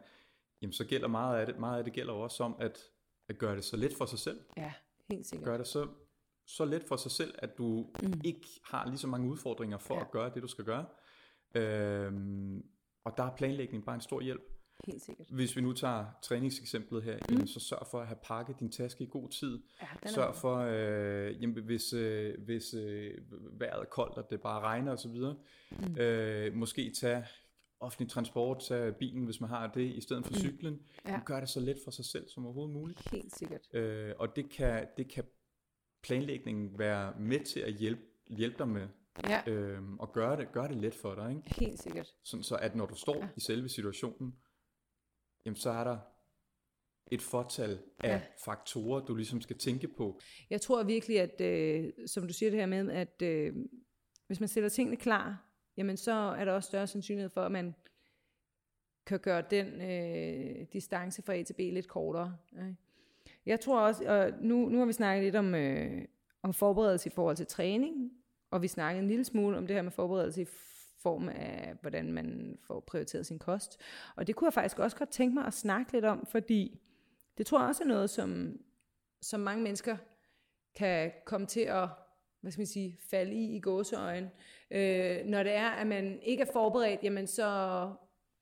jamen 0.62 0.72
så 0.72 0.84
gælder 0.84 1.08
meget 1.08 1.40
af 1.40 1.46
det, 1.46 1.58
meget 1.58 1.78
af 1.78 1.84
det 1.84 1.92
gælder 1.92 2.12
også 2.12 2.44
om 2.44 2.56
at, 2.58 2.78
at 3.28 3.38
gøre 3.38 3.56
det 3.56 3.64
så 3.64 3.76
let 3.76 3.92
for 3.98 4.06
sig 4.06 4.18
selv. 4.18 4.40
Ja, 4.56 4.72
helt 5.10 5.26
sikkert. 5.26 5.46
Gør 5.46 5.56
det 5.56 5.66
så 5.66 5.88
så 6.46 6.64
let 6.64 6.84
for 6.88 6.96
sig 6.96 7.10
selv, 7.10 7.34
at 7.38 7.58
du 7.58 7.90
mm. 8.02 8.20
ikke 8.24 8.48
har 8.64 8.86
lige 8.86 8.98
så 8.98 9.06
mange 9.06 9.30
udfordringer 9.30 9.78
for 9.78 9.94
ja. 9.94 10.00
at 10.00 10.10
gøre 10.10 10.30
det, 10.34 10.42
du 10.42 10.48
skal 10.48 10.64
gøre. 10.64 10.86
Øhm, 11.54 12.62
Og 13.04 13.14
der 13.16 13.22
er 13.24 13.36
planlægning 13.36 13.84
bare 13.84 13.94
en 13.94 14.00
stor 14.00 14.20
hjælp. 14.20 14.42
Helt 14.86 15.02
sikkert. 15.02 15.26
Hvis 15.30 15.56
vi 15.56 15.60
nu 15.60 15.72
tager 15.72 16.06
træningseksemplet 16.22 17.02
her, 17.02 17.16
mm. 17.16 17.22
jamen, 17.30 17.46
så 17.46 17.60
sørg 17.60 17.86
for 17.90 18.00
at 18.00 18.06
have 18.06 18.18
pakket 18.22 18.60
din 18.60 18.72
taske 18.72 19.04
i 19.04 19.06
god 19.10 19.28
tid. 19.28 19.62
Ja, 19.82 20.10
Sørg 20.10 20.34
for, 20.34 20.56
øh, 20.56 21.42
jamen, 21.42 21.64
hvis, 21.64 21.92
øh, 21.92 22.34
hvis 22.44 22.74
øh, 22.74 23.14
vejret 23.60 23.80
er 23.80 23.84
koldt, 23.84 24.18
og 24.18 24.30
det 24.30 24.40
bare 24.40 24.60
regner 24.60 24.92
osv., 24.92 25.16
mm. 25.70 25.96
øh, 25.98 26.54
måske 26.54 26.92
tage 27.00 27.26
offentlig 27.84 28.08
transport, 28.10 28.60
tage 28.68 28.92
bilen, 28.92 29.24
hvis 29.24 29.40
man 29.40 29.50
har 29.50 29.66
det, 29.66 29.94
i 29.94 30.00
stedet 30.00 30.26
for 30.26 30.32
mm. 30.32 30.38
cyklen. 30.38 30.80
Ja. 31.04 31.12
Ja. 31.12 31.20
Gør 31.26 31.40
det 31.40 31.48
så 31.48 31.60
let 31.60 31.76
for 31.84 31.90
sig 31.90 32.04
selv 32.04 32.28
som 32.28 32.44
overhovedet 32.46 32.74
muligt. 32.74 33.10
helt 33.10 33.34
sikkert. 33.36 33.74
Øh, 33.74 34.14
og 34.18 34.36
det 34.36 34.50
kan, 34.50 34.86
det 34.96 35.08
kan 35.08 35.24
planlægningen 36.02 36.78
være 36.78 37.14
med 37.20 37.44
til 37.44 37.60
at 37.60 37.72
hjælpe, 37.74 38.02
hjælpe 38.30 38.58
dig 38.58 38.68
med, 38.68 38.88
Ja, 39.28 39.42
øh, 39.52 39.82
og 39.98 40.12
gøre 40.12 40.36
det, 40.36 40.52
gøre 40.52 40.68
det 40.68 40.76
let 40.76 40.94
for 40.94 41.14
dig. 41.14 41.30
Ikke? 41.30 41.60
helt 41.60 41.82
sikkert. 41.82 42.14
Sådan 42.22 42.42
så 42.42 42.56
at 42.56 42.74
når 42.74 42.86
du 42.86 42.94
står 42.94 43.16
Ja. 43.16 43.28
i 43.36 43.40
selve 43.40 43.68
situationen, 43.68 44.34
jamen 45.46 45.56
så 45.56 45.70
er 45.70 45.84
der 45.84 45.98
et 47.10 47.22
fortal 47.22 47.78
af 47.98 48.08
Ja. 48.08 48.22
faktorer, 48.44 49.04
du 49.04 49.14
ligesom 49.14 49.40
skal 49.40 49.58
tænke 49.58 49.88
på. 49.88 50.20
Jeg 50.50 50.60
tror 50.60 50.82
virkelig, 50.82 51.20
at 51.20 51.40
øh, 51.40 51.92
som 52.06 52.26
du 52.26 52.32
siger 52.32 52.50
det 52.50 52.58
her 52.60 52.66
med, 52.66 52.90
at 52.90 53.22
øh, 53.22 53.54
hvis 54.26 54.40
man 54.40 54.48
stiller 54.48 54.68
tingene 54.68 54.96
klar, 54.96 55.50
jamen 55.76 55.96
så 55.96 56.12
er 56.12 56.44
der 56.44 56.52
også 56.52 56.66
større 56.66 56.86
sandsynlighed 56.86 57.30
for, 57.30 57.42
at 57.42 57.52
man 57.52 57.74
kan 59.06 59.20
gøre 59.20 59.42
den 59.50 59.66
øh, 59.80 60.66
distance 60.72 61.22
fra 61.22 61.34
A 61.34 61.42
til 61.42 61.54
B 61.54 61.58
lidt 61.58 61.88
kortere. 61.88 62.36
Ikke? 62.52 62.76
Jeg 63.46 63.60
tror 63.60 63.80
også, 63.80 64.04
og 64.04 64.32
nu, 64.40 64.68
nu 64.68 64.78
har 64.78 64.86
vi 64.86 64.92
snakket 64.92 65.24
lidt 65.24 65.36
om, 65.36 65.54
øh, 65.54 66.04
om 66.42 66.54
forberedelse 66.54 67.08
i 67.08 67.12
forhold 67.12 67.36
til 67.36 67.46
træning, 67.46 68.12
og 68.50 68.62
vi 68.62 68.68
snakkede 68.68 69.02
en 69.02 69.08
lille 69.08 69.24
smule 69.24 69.58
om 69.58 69.66
det 69.66 69.76
her 69.76 69.82
med 69.82 69.90
forberedelse 69.90 70.42
i 70.42 70.46
form 70.98 71.28
af, 71.28 71.74
hvordan 71.80 72.12
man 72.12 72.58
får 72.60 72.80
prioriteret 72.80 73.26
sin 73.26 73.38
kost. 73.38 73.80
Og 74.16 74.26
det 74.26 74.36
kunne 74.36 74.46
jeg 74.46 74.52
faktisk 74.52 74.78
også 74.78 74.96
godt 74.96 75.10
tænke 75.10 75.34
mig 75.34 75.46
at 75.46 75.54
snakke 75.54 75.92
lidt 75.92 76.04
om, 76.04 76.26
fordi 76.26 76.80
det 77.38 77.46
tror 77.46 77.60
jeg 77.60 77.68
også 77.68 77.82
er 77.82 77.88
noget, 77.88 78.10
som, 78.10 78.58
som 79.22 79.40
mange 79.40 79.62
mennesker 79.62 79.96
kan 80.74 81.12
komme 81.24 81.46
til 81.46 81.60
at 81.60 81.88
hvad 82.44 82.52
skal 82.52 82.60
man 82.60 82.66
sige, 82.66 82.98
falde 83.10 83.34
i 83.34 83.56
i 83.56 83.60
gåseøjen. 83.60 84.30
Øh, 84.74 85.26
når 85.26 85.42
det 85.42 85.52
er, 85.52 85.68
at 85.68 85.86
man 85.86 86.18
ikke 86.22 86.42
er 86.42 86.52
forberedt, 86.52 87.02
jamen 87.02 87.26
så 87.26 87.44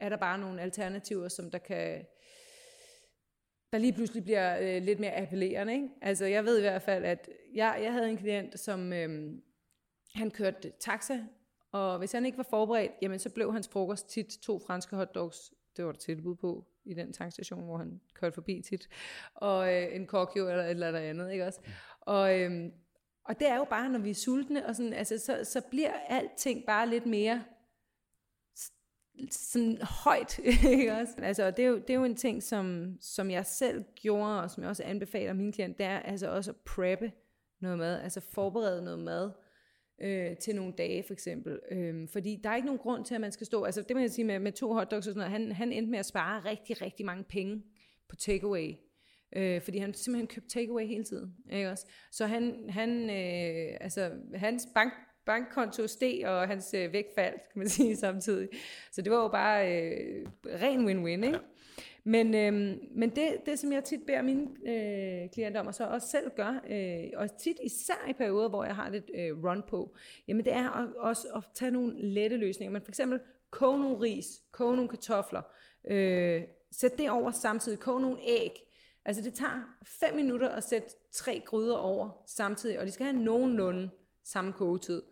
er 0.01 0.09
der 0.09 0.17
bare 0.17 0.39
nogle 0.39 0.63
alternativer, 0.63 1.29
som 1.29 1.51
der 1.51 1.59
kan 1.59 2.05
der 3.73 3.79
lige 3.79 3.93
pludselig 3.93 4.25
bliver 4.25 4.59
øh, 4.61 4.83
lidt 4.83 5.01
mere 5.01 5.17
appellerende. 5.17 5.73
Ikke? 5.73 5.89
Altså 6.03 6.27
jeg 6.27 6.45
ved 6.45 6.59
i 6.59 6.61
hvert 6.61 6.83
fald, 6.83 7.05
at 7.05 7.29
jeg, 7.55 7.79
jeg 7.83 7.93
havde 7.93 8.11
en 8.11 8.17
klient, 8.17 8.61
som 8.61 8.93
øh, 8.93 9.33
han 10.15 10.31
kørte 10.31 10.73
taxa, 10.81 11.19
og 11.73 11.99
hvis 11.99 12.13
han 12.13 12.27
ikke 12.27 12.39
var 12.39 12.47
forberedt, 12.51 12.93
jamen 13.03 13.19
så 13.19 13.31
blev 13.31 13.53
hans 13.53 13.69
frokost 13.69 14.09
tit 14.09 14.27
to 14.43 14.59
franske 14.67 14.97
hotdogs. 14.97 15.53
Det 15.77 15.85
var 15.85 15.93
der 15.93 15.99
tilbud 15.99 16.37
på 16.37 16.67
i 16.85 16.95
den 16.95 17.13
tankstation, 17.13 17.65
hvor 17.65 17.77
han 17.77 18.01
kørte 18.15 18.35
forbi 18.35 18.63
tit. 18.63 18.89
Og 19.35 19.75
øh, 19.75 19.97
en 19.97 20.07
kokjo 20.07 20.49
eller 20.49 20.65
et 20.65 20.71
eller 20.71 20.99
andet, 20.99 21.33
ikke 21.33 21.47
også? 21.47 21.61
Og, 22.01 22.41
øh, 22.41 22.71
og 23.25 23.41
det 23.41 23.49
er 23.49 23.57
jo 23.57 23.65
bare, 23.65 23.89
når 23.89 23.99
vi 23.99 24.11
er 24.11 24.15
sultne, 24.15 24.67
og 24.67 24.77
sådan, 24.77 24.93
altså, 24.93 25.19
så, 25.19 25.41
så 25.45 25.61
bliver 25.71 25.93
alting 26.09 26.65
bare 26.67 26.89
lidt 26.89 27.07
mere 27.07 27.45
sådan 29.31 29.79
højt, 29.83 30.39
ikke 30.73 30.93
også? 30.93 31.13
Altså, 31.19 31.51
det 31.51 31.65
er, 31.65 31.69
jo, 31.69 31.77
det 31.77 31.91
er 31.91 31.95
jo 31.95 32.05
en 32.05 32.17
ting, 32.17 32.43
som, 32.43 32.97
som 33.01 33.31
jeg 33.31 33.47
selv 33.47 33.85
gjorde, 33.95 34.43
og 34.43 34.51
som 34.51 34.63
jeg 34.63 34.71
også 34.71 34.83
anbefaler 34.85 35.33
mine 35.33 35.53
klienter, 35.53 35.77
det 35.77 35.87
er 35.87 35.99
altså 35.99 36.31
også 36.31 36.51
at 36.51 36.57
preppe 36.57 37.13
noget 37.61 37.79
mad, 37.79 38.01
altså 38.01 38.21
forberede 38.21 38.85
noget 38.85 38.99
mad 38.99 39.31
øh, 40.01 40.37
til 40.37 40.55
nogle 40.57 40.73
dage 40.79 41.03
for 41.03 41.13
eksempel. 41.13 41.61
Øhm, 41.71 42.09
fordi 42.09 42.41
der 42.45 42.51
er 42.51 42.57
ikke 42.57 42.67
nogen 42.67 42.79
grund 42.79 43.05
til, 43.05 43.15
at 43.15 43.21
man 43.21 43.33
skal 43.33 43.47
stå, 43.47 43.65
altså 43.65 43.83
det 43.83 43.97
må 43.97 44.01
jeg 44.01 44.11
sige 44.11 44.25
med, 44.25 44.39
med 44.39 44.53
to 44.53 44.73
hotdogs 44.73 45.07
og 45.07 45.15
sådan 45.15 45.19
noget, 45.19 45.31
han, 45.31 45.53
han 45.53 45.73
endte 45.73 45.91
med 45.91 45.99
at 45.99 46.07
spare 46.07 46.41
rigtig, 46.41 46.83
rigtig 46.83 47.07
mange 47.07 47.25
penge 47.25 47.63
på 48.09 48.17
takeaway. 48.17 48.75
Øh, 49.37 49.63
fordi 49.63 49.79
han 49.79 49.95
simpelthen 49.95 50.27
købte 50.27 50.49
takeaway 50.49 50.87
hele 50.87 51.05
tiden. 51.05 51.35
Ikke 51.53 51.71
også? 51.71 51.87
Så 52.11 52.27
han, 52.27 52.65
han 52.69 53.11
øh, 53.11 53.77
altså, 53.81 54.11
hans 54.35 54.69
bank, 54.75 54.93
bankkonto 55.27 55.87
steg, 55.87 56.23
og 56.27 56.49
hans 56.49 56.75
øh, 56.75 56.93
vægt 56.93 57.15
faldt, 57.15 57.37
kan 57.53 57.59
man 57.59 57.69
sige 57.79 57.97
samtidig. 57.97 58.49
Så 58.93 59.03
det 59.03 59.13
var 59.13 59.23
jo 59.23 59.29
bare 59.29 59.83
øh, 59.83 60.27
ren 60.47 60.89
win-win, 60.89 61.27
ikke? 61.27 61.39
Men, 62.05 62.35
øhm, 62.35 62.79
men 62.95 63.11
det, 63.11 63.37
det, 63.47 63.59
som 63.59 63.73
jeg 63.73 63.85
tit 63.85 64.01
beder 64.07 64.23
mine 64.23 64.47
øh, 64.67 65.31
klienter 65.31 65.61
om, 65.61 65.67
og 65.67 65.75
så 65.75 65.85
også 65.85 66.09
selv 66.09 66.31
gør, 66.37 66.61
øh, 66.71 67.11
og 67.17 67.37
tit 67.37 67.57
især 67.65 68.09
i 68.11 68.13
perioder, 68.13 68.49
hvor 68.49 68.65
jeg 68.65 68.75
har 68.75 68.91
lidt 68.91 69.11
øh, 69.15 69.45
run 69.45 69.63
på, 69.69 69.95
jamen 70.29 70.45
det 70.45 70.53
er 70.53 70.71
at, 70.71 70.89
også 70.97 71.29
at 71.37 71.43
tage 71.55 71.71
nogle 71.71 72.03
lette 72.03 72.37
løsninger. 72.37 72.73
Men 72.73 72.83
for 72.83 72.91
eksempel 72.91 73.21
koge 73.51 73.79
nogle 73.79 74.01
ris, 74.01 74.27
koge 74.53 74.77
nogle 74.77 74.89
kartofler, 74.89 75.43
øh, 75.85 76.43
sæt 76.73 76.99
det 76.99 77.11
over 77.11 77.31
samtidig, 77.31 77.79
koge 77.79 78.01
nogle 78.01 78.19
æg. 78.27 78.51
Altså 79.05 79.23
det 79.23 79.35
tager 79.35 79.77
5 79.85 80.15
minutter 80.15 80.49
at 80.49 80.65
sætte 80.65 80.89
tre 81.13 81.43
gryder 81.47 81.77
over 81.77 82.23
samtidig, 82.27 82.81
og 82.81 82.87
de 82.87 82.91
skal 82.91 83.07
have 83.07 83.19
nogenlunde 83.19 83.91
samme 84.25 84.53
kogetid. 84.53 85.03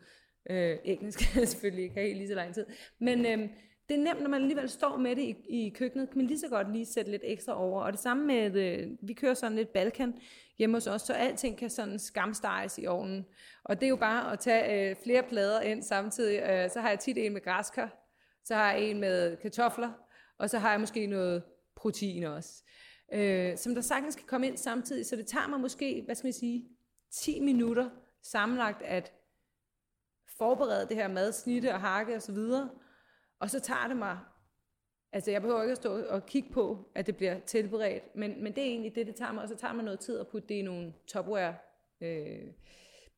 Øh, 0.50 0.78
æggene 0.84 1.12
skal 1.12 1.46
selvfølgelig 1.46 1.84
ikke 1.84 1.94
have 1.94 2.06
helt 2.06 2.18
lige 2.18 2.28
så 2.28 2.34
lang 2.34 2.54
tid. 2.54 2.66
Men 2.98 3.26
øh, 3.26 3.48
det 3.88 3.98
er 3.98 4.02
nemt, 4.02 4.22
når 4.22 4.28
man 4.28 4.40
alligevel 4.40 4.68
står 4.68 4.96
med 4.96 5.16
det 5.16 5.22
i, 5.22 5.36
i 5.48 5.70
køkkenet, 5.70 6.08
kan 6.08 6.18
man 6.18 6.26
lige 6.26 6.38
så 6.38 6.48
godt 6.48 6.72
lige 6.72 6.86
sætte 6.86 7.10
lidt 7.10 7.22
ekstra 7.24 7.62
over. 7.62 7.82
Og 7.82 7.92
det 7.92 8.00
samme 8.00 8.26
med, 8.26 8.54
øh, 8.54 8.88
vi 9.02 9.12
kører 9.12 9.34
sådan 9.34 9.56
lidt 9.56 9.72
Balkan 9.72 10.14
hjemme 10.58 10.76
hos 10.76 10.86
os, 10.86 11.02
så 11.02 11.12
alting 11.12 11.58
kan 11.58 11.70
sådan 11.70 11.98
skamsteges 11.98 12.78
i 12.78 12.86
ovnen. 12.86 13.26
Og 13.64 13.80
det 13.80 13.86
er 13.86 13.90
jo 13.90 13.96
bare 13.96 14.32
at 14.32 14.38
tage 14.38 14.90
øh, 14.90 14.96
flere 15.02 15.22
plader 15.22 15.60
ind 15.60 15.82
samtidig. 15.82 16.42
Øh, 16.42 16.70
så 16.70 16.80
har 16.80 16.88
jeg 16.88 16.98
tit 16.98 17.18
en 17.18 17.32
med 17.32 17.40
græskar, 17.40 17.96
så 18.44 18.54
har 18.54 18.72
jeg 18.72 18.82
en 18.82 19.00
med 19.00 19.36
kartofler, 19.36 19.92
og 20.38 20.50
så 20.50 20.58
har 20.58 20.70
jeg 20.70 20.80
måske 20.80 21.06
noget 21.06 21.42
protein 21.76 22.24
også. 22.24 22.62
Øh, 23.12 23.56
som 23.56 23.74
der 23.74 23.82
sagtens 23.82 24.16
kan 24.16 24.26
komme 24.26 24.46
ind 24.46 24.56
samtidig, 24.56 25.06
så 25.06 25.16
det 25.16 25.26
tager 25.26 25.48
mig 25.48 25.60
måske, 25.60 26.02
hvad 26.04 26.14
skal 26.14 26.26
man 26.26 26.32
sige, 26.32 26.68
10 27.10 27.40
minutter 27.40 27.90
sammenlagt 28.22 28.82
at 28.82 29.12
forberede 30.38 30.88
det 30.88 30.96
her 30.96 31.08
mad, 31.08 31.32
snitte 31.32 31.72
og 31.72 31.80
hakke 31.80 32.14
og 32.14 32.22
så 32.22 32.32
videre. 32.32 32.70
Og 33.38 33.50
så 33.50 33.60
tager 33.60 33.88
det 33.88 33.96
mig, 33.96 34.18
altså 35.12 35.30
jeg 35.30 35.42
behøver 35.42 35.62
ikke 35.62 35.72
at 35.72 35.76
stå 35.76 36.04
og 36.04 36.26
kigge 36.26 36.52
på, 36.52 36.90
at 36.94 37.06
det 37.06 37.16
bliver 37.16 37.40
tilberedt, 37.40 38.16
men, 38.16 38.42
men 38.42 38.54
det 38.54 38.62
er 38.62 38.68
egentlig 38.68 38.94
det, 38.94 39.06
det 39.06 39.14
tager 39.14 39.32
mig, 39.32 39.42
og 39.42 39.48
så 39.48 39.56
tager 39.56 39.74
man 39.74 39.84
noget 39.84 40.00
tid 40.00 40.18
at 40.18 40.28
putte 40.28 40.48
det 40.48 40.54
i 40.54 40.62
nogle 40.62 40.94
topware 41.06 41.54
øh, 42.00 42.46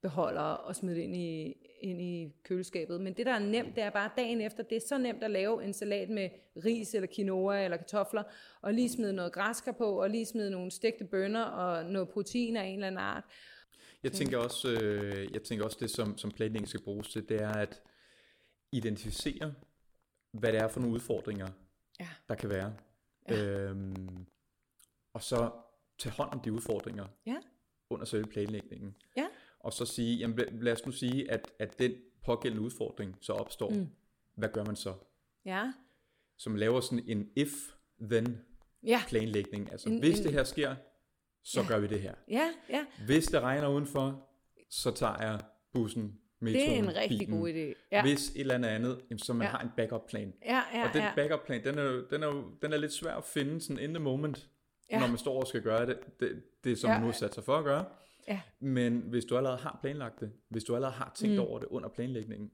beholdere 0.02 0.56
og 0.56 0.76
smide 0.76 0.96
det 0.96 1.02
ind 1.02 1.16
i, 1.16 1.56
ind 1.80 2.00
i 2.02 2.32
køleskabet. 2.42 3.00
Men 3.00 3.14
det, 3.14 3.26
der 3.26 3.32
er 3.32 3.38
nemt, 3.38 3.76
det 3.76 3.84
er 3.84 3.90
bare 3.90 4.10
dagen 4.16 4.40
efter, 4.40 4.62
det 4.62 4.76
er 4.76 4.80
så 4.88 4.98
nemt 4.98 5.22
at 5.22 5.30
lave 5.30 5.64
en 5.64 5.72
salat 5.72 6.10
med 6.10 6.28
ris 6.64 6.94
eller 6.94 7.08
quinoa 7.16 7.64
eller 7.64 7.76
kartofler, 7.76 8.22
og 8.62 8.74
lige 8.74 8.90
smide 8.90 9.12
noget 9.12 9.32
græskar 9.32 9.72
på, 9.72 10.02
og 10.02 10.10
lige 10.10 10.26
smide 10.26 10.50
nogle 10.50 10.70
stegte 10.70 11.04
bønner 11.04 11.42
og 11.44 11.84
noget 11.84 12.08
protein 12.08 12.56
af 12.56 12.64
en 12.64 12.74
eller 12.74 12.86
anden 12.86 12.98
art. 12.98 13.24
Jeg 14.02 14.12
tænker 14.12 14.38
også, 14.38 14.68
øh, 14.82 15.32
jeg 15.32 15.42
tænker 15.42 15.64
også 15.64 15.76
det, 15.80 15.90
som, 15.90 16.18
som 16.18 16.30
planlægning 16.30 16.68
skal 16.68 16.82
bruges 16.82 17.08
til, 17.08 17.28
det 17.28 17.42
er 17.42 17.52
at 17.52 17.82
identificere, 18.72 19.54
hvad 20.32 20.52
det 20.52 20.60
er 20.60 20.68
for 20.68 20.80
nogle 20.80 20.94
udfordringer, 20.94 21.48
Ja. 22.00 22.08
der 22.28 22.34
kan 22.34 22.50
være. 22.50 22.74
Ja. 23.28 23.44
Øhm, 23.44 24.26
og 25.14 25.22
så 25.22 25.50
tage 25.98 26.12
hånd 26.12 26.30
om 26.32 26.40
de 26.40 26.52
udfordringer 26.52 27.06
Ja. 27.26 27.36
under 27.90 28.04
selve 28.06 28.26
planlægningen. 28.26 28.96
Ja. 29.16 29.26
Og 29.62 29.72
så 29.72 29.86
sige, 29.86 30.16
jamen 30.18 30.38
lad- 30.60 30.72
os 30.72 30.86
nu 30.86 30.92
sige, 30.92 31.30
at, 31.30 31.50
at 31.58 31.78
den 31.78 31.92
pågældende 32.24 32.64
udfordring 32.66 33.16
så 33.20 33.32
opstår. 33.32 33.70
Mm. 33.70 33.88
Hvad 34.34 34.48
gør 34.48 34.64
man 34.64 34.76
så? 34.76 34.94
Ja. 35.44 35.72
Man 36.46 36.56
laver 36.58 36.80
sådan 36.80 37.04
en 37.08 37.28
if-then 37.36 38.28
Ja. 38.82 39.02
planlægning. 39.08 39.72
Altså 39.72 39.88
En- 39.88 39.98
hvis 39.98 40.18
en- 40.18 40.24
det 40.24 40.32
her 40.32 40.44
sker, 40.44 40.74
så 41.42 41.60
Ja. 41.60 41.66
gør 41.68 41.78
vi 41.78 41.86
det 41.86 42.00
her. 42.00 42.14
Ja, 42.28 42.50
ja. 42.70 42.84
Hvis 43.06 43.26
det 43.26 43.40
regner 43.40 43.68
udenfor, 43.68 44.28
så 44.70 44.90
tager 44.90 45.22
jeg 45.22 45.40
bussen, 45.72 46.18
metroen, 46.40 46.66
Det 46.68 46.74
er 46.74 46.78
en 46.82 46.96
rigtig 46.96 47.18
bilen. 47.18 47.38
god 47.40 47.48
idé. 47.48 47.88
Ja. 47.92 48.02
Hvis 48.02 48.30
et 48.30 48.40
eller 48.40 48.54
andet 48.54 48.68
andet, 48.68 49.00
jamen, 49.10 49.18
så 49.18 49.32
man 49.32 49.46
Ja. 49.46 49.50
har 49.50 49.58
en 49.58 49.68
backup 49.76 50.06
plan. 50.08 50.34
Ja, 50.44 50.62
ja, 50.74 50.88
og 50.88 50.94
den 50.94 51.02
ja. 51.02 51.12
backup 51.16 51.46
plan, 51.46 51.64
den 51.64 51.78
er, 51.78 51.82
jo, 51.82 52.06
den, 52.10 52.22
er 52.22 52.26
jo, 52.26 52.44
den 52.62 52.72
er 52.72 52.76
lidt 52.76 52.92
svær 52.92 53.14
at 53.14 53.24
finde 53.24 53.60
sådan 53.60 53.78
in 53.78 53.94
the 53.94 54.02
moment, 54.02 54.48
Ja. 54.90 55.00
når 55.00 55.06
man 55.06 55.18
står 55.18 55.40
og 55.40 55.46
skal 55.46 55.62
gøre 55.62 55.86
det, 55.86 55.98
det, 56.20 56.42
det 56.64 56.78
som 56.78 56.90
Ja. 56.90 56.98
man 56.98 57.06
nu 57.06 57.12
sat 57.12 57.34
sig 57.34 57.44
for 57.44 57.56
at 57.56 57.64
gøre. 57.64 57.84
Ja. 58.28 58.40
Men 58.60 58.98
hvis 58.98 59.24
du 59.24 59.36
allerede 59.36 59.58
har 59.58 59.78
planlagt 59.82 60.20
det, 60.20 60.32
hvis 60.48 60.64
du 60.64 60.74
allerede 60.74 60.94
har 60.94 61.12
tænkt 61.16 61.36
mm. 61.36 61.42
over 61.42 61.58
det 61.58 61.66
under 61.68 61.88
planlægningen, 61.88 62.50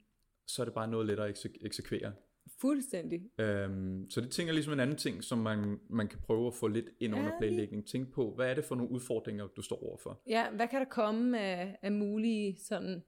så 0.47 0.63
er 0.63 0.65
det 0.65 0.75
bare 0.75 0.89
noget 0.89 1.07
lettere 1.07 1.29
at 1.29 1.39
ekse- 1.39 1.65
eksekvere. 1.67 2.13
Fuldstændig. 2.61 3.31
Øhm, 3.39 4.11
så 4.11 4.21
det 4.21 4.31
tænker 4.31 4.53
ligesom 4.53 4.73
en 4.73 4.81
anden 4.81 4.97
ting, 4.97 5.25
som 5.25 5.39
man, 5.39 5.81
man 5.91 6.09
kan 6.09 6.19
prøve 6.19 6.47
at 6.47 6.55
få 6.55 6.67
lidt 6.67 6.87
ind 7.01 7.15
Ja, 7.15 7.21
under 7.21 7.39
planlægning. 7.39 7.87
Tænk 7.87 8.13
på, 8.13 8.35
hvad 8.35 8.51
er 8.51 8.55
det 8.55 8.65
for 8.65 8.75
nogle 8.75 8.91
udfordringer, 8.93 9.47
du 9.47 9.63
står 9.63 9.83
overfor? 9.89 10.23
Ja, 10.27 10.51
hvad 10.51 10.69
kan 10.69 10.79
der 10.81 10.87
komme 10.87 11.41
af, 11.41 11.79
af 11.83 11.93
mulige 11.93 12.57
sådan 12.61 13.03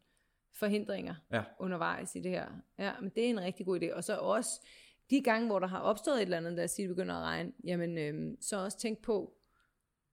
forhindringer 0.54 1.14
Ja. 1.32 1.42
undervejs 1.60 2.14
i 2.16 2.20
det 2.20 2.30
her? 2.30 2.46
Ja, 2.78 2.92
men 3.00 3.10
det 3.14 3.24
er 3.26 3.30
en 3.30 3.40
rigtig 3.40 3.66
god 3.66 3.80
idé. 3.82 3.94
Og 3.94 4.04
så 4.04 4.16
også 4.16 4.66
de 5.10 5.20
gange, 5.22 5.46
hvor 5.46 5.58
der 5.58 5.66
har 5.66 5.80
opstået 5.80 6.16
et 6.16 6.22
eller 6.22 6.36
andet, 6.36 6.56
der 6.56 6.66
siger, 6.66 6.88
det 6.88 6.96
begynder 6.96 7.14
at 7.14 7.22
regne, 7.22 7.52
jamen 7.64 7.98
øhm, 7.98 8.36
så 8.40 8.64
også 8.64 8.78
tænk 8.78 9.02
på, 9.02 9.34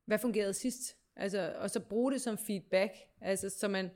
hvad 0.05 0.19
fungerede 0.19 0.53
sidst? 0.53 0.97
Altså, 1.17 1.53
og 1.60 1.69
så 1.69 1.80
bruge 1.80 2.12
det 2.12 2.21
som 2.21 2.38
feedback, 2.38 2.93
altså 3.21 3.49
så 3.49 3.67
man 3.67 3.89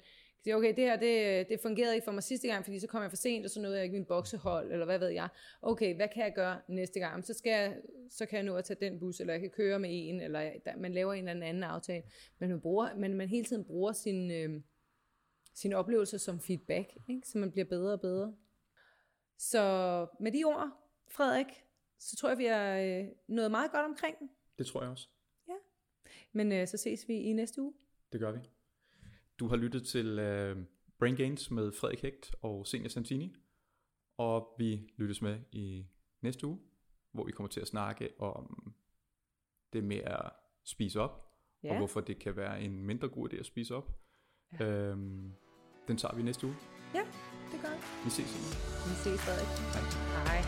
sige, 0.44 0.56
okay, 0.56 0.76
det 0.76 0.84
her, 0.84 0.96
det, 0.96 1.50
det 1.50 1.60
fungerede 1.62 1.96
ikke 1.96 2.06
for 2.06 2.12
mig 2.12 2.24
sidste 2.24 2.48
gang, 2.48 2.66
fordi 2.66 2.80
så 2.80 2.88
kom 2.88 3.02
jeg 3.02 3.12
for 3.12 3.18
sent, 3.18 3.46
og 3.46 3.52
så 3.52 3.62
nåede 3.62 3.76
jeg 3.76 3.84
ikke 3.84 3.94
min 3.94 4.06
boksehold, 4.06 4.72
eller 4.72 4.86
hvad 4.86 5.00
ved 5.00 5.10
jeg. 5.10 5.30
Okay, 5.62 5.96
hvad 5.96 6.08
kan 6.14 6.24
jeg 6.24 6.34
gøre 6.36 6.60
næste 6.68 7.00
gang? 7.00 7.26
Så, 7.26 7.34
skal 7.34 7.50
jeg, 7.50 7.78
så 8.10 8.26
kan 8.26 8.38
jeg 8.38 8.46
nå 8.46 8.56
at 8.56 8.66
tage 8.66 8.90
den 8.90 9.00
bus, 9.00 9.20
eller 9.20 9.34
jeg 9.34 9.42
kan 9.42 9.50
køre 9.50 9.80
med 9.80 9.90
en, 9.94 10.22
eller 10.22 10.52
der, 10.66 10.78
man 10.78 10.94
laver 10.94 11.14
en 11.14 11.28
eller 11.28 11.48
anden 11.48 11.64
aftale. 11.64 12.04
Men 12.40 12.50
man, 12.50 12.62
bruger, 12.62 12.96
man, 12.96 13.14
man 13.14 13.28
hele 13.28 13.46
tiden 13.46 13.66
bruger 13.66 13.92
sin, 13.92 14.32
øh, 14.32 14.62
sin 15.54 15.74
oplevelse 15.74 16.20
som 16.20 16.40
feedback, 16.40 16.90
ikke? 17.10 17.28
så 17.28 17.38
man 17.38 17.52
bliver 17.52 17.66
bedre 17.66 17.94
og 17.94 18.02
bedre. 18.02 18.34
Så 19.38 19.62
med 20.20 20.32
de 20.32 20.44
ord, 20.44 20.70
Frederik, 21.12 21.64
så 22.00 22.16
tror 22.16 22.30
jeg, 22.30 22.38
vi 22.38 22.46
er 22.46 23.00
øh, 23.00 23.08
nået 23.28 23.52
meget 23.52 23.72
godt 23.72 23.86
omkring. 23.86 24.16
Det 24.58 24.68
tror 24.68 24.82
jeg 24.82 24.92
også. 24.92 25.08
Men 26.34 26.52
øh, 26.52 26.68
så 26.68 26.78
ses 26.78 27.08
vi 27.08 27.14
i 27.14 27.34
næste 27.34 27.62
uge. 27.62 27.74
Det 28.12 28.20
gør 28.20 28.32
vi. 28.32 28.40
Du 29.40 29.48
har 29.48 29.56
lyttet 29.56 29.88
til 29.88 30.20
øh, 30.20 30.58
Brain 31.00 31.16
Gains 31.16 31.52
med 31.52 31.72
Frederik 31.72 32.02
Hægt 32.02 32.36
og 32.42 32.68
Senior 32.68 32.90
Santini. 32.90 33.36
Og 34.18 34.56
vi 34.58 34.90
lyttes 34.98 35.22
med 35.22 35.40
i 35.52 35.86
næste 36.22 36.48
uge, 36.48 36.60
hvor 37.12 37.24
vi 37.24 37.32
kommer 37.32 37.50
til 37.50 37.62
at 37.62 37.68
snakke 37.68 38.10
om 38.20 38.74
det 39.74 39.84
med 39.84 39.98
at 39.98 40.32
spise 40.64 41.02
op, 41.02 41.32
ja. 41.64 41.72
og 41.72 41.78
hvorfor 41.78 42.02
det 42.02 42.20
kan 42.20 42.36
være 42.36 42.62
en 42.62 42.84
mindre 42.84 43.10
god 43.10 43.34
idé 43.34 43.38
at 43.38 43.46
spise 43.46 43.76
op. 43.76 43.92
Ja. 44.60 44.66
Øhm, 44.66 45.32
den 45.88 45.98
tager 45.98 46.16
vi 46.16 46.24
næste 46.24 46.48
uge. 46.48 46.56
Ja, 46.94 47.04
det 47.52 47.62
gør 47.62 47.70
vi. 47.70 47.82
Vi 48.04 48.10
ses. 48.10 48.36
Uge. 48.36 48.56
Vi 48.90 48.96
ses, 48.96 49.22
Frederik. 49.22 49.48
Hej. 49.74 49.84
Hej. 50.28 50.42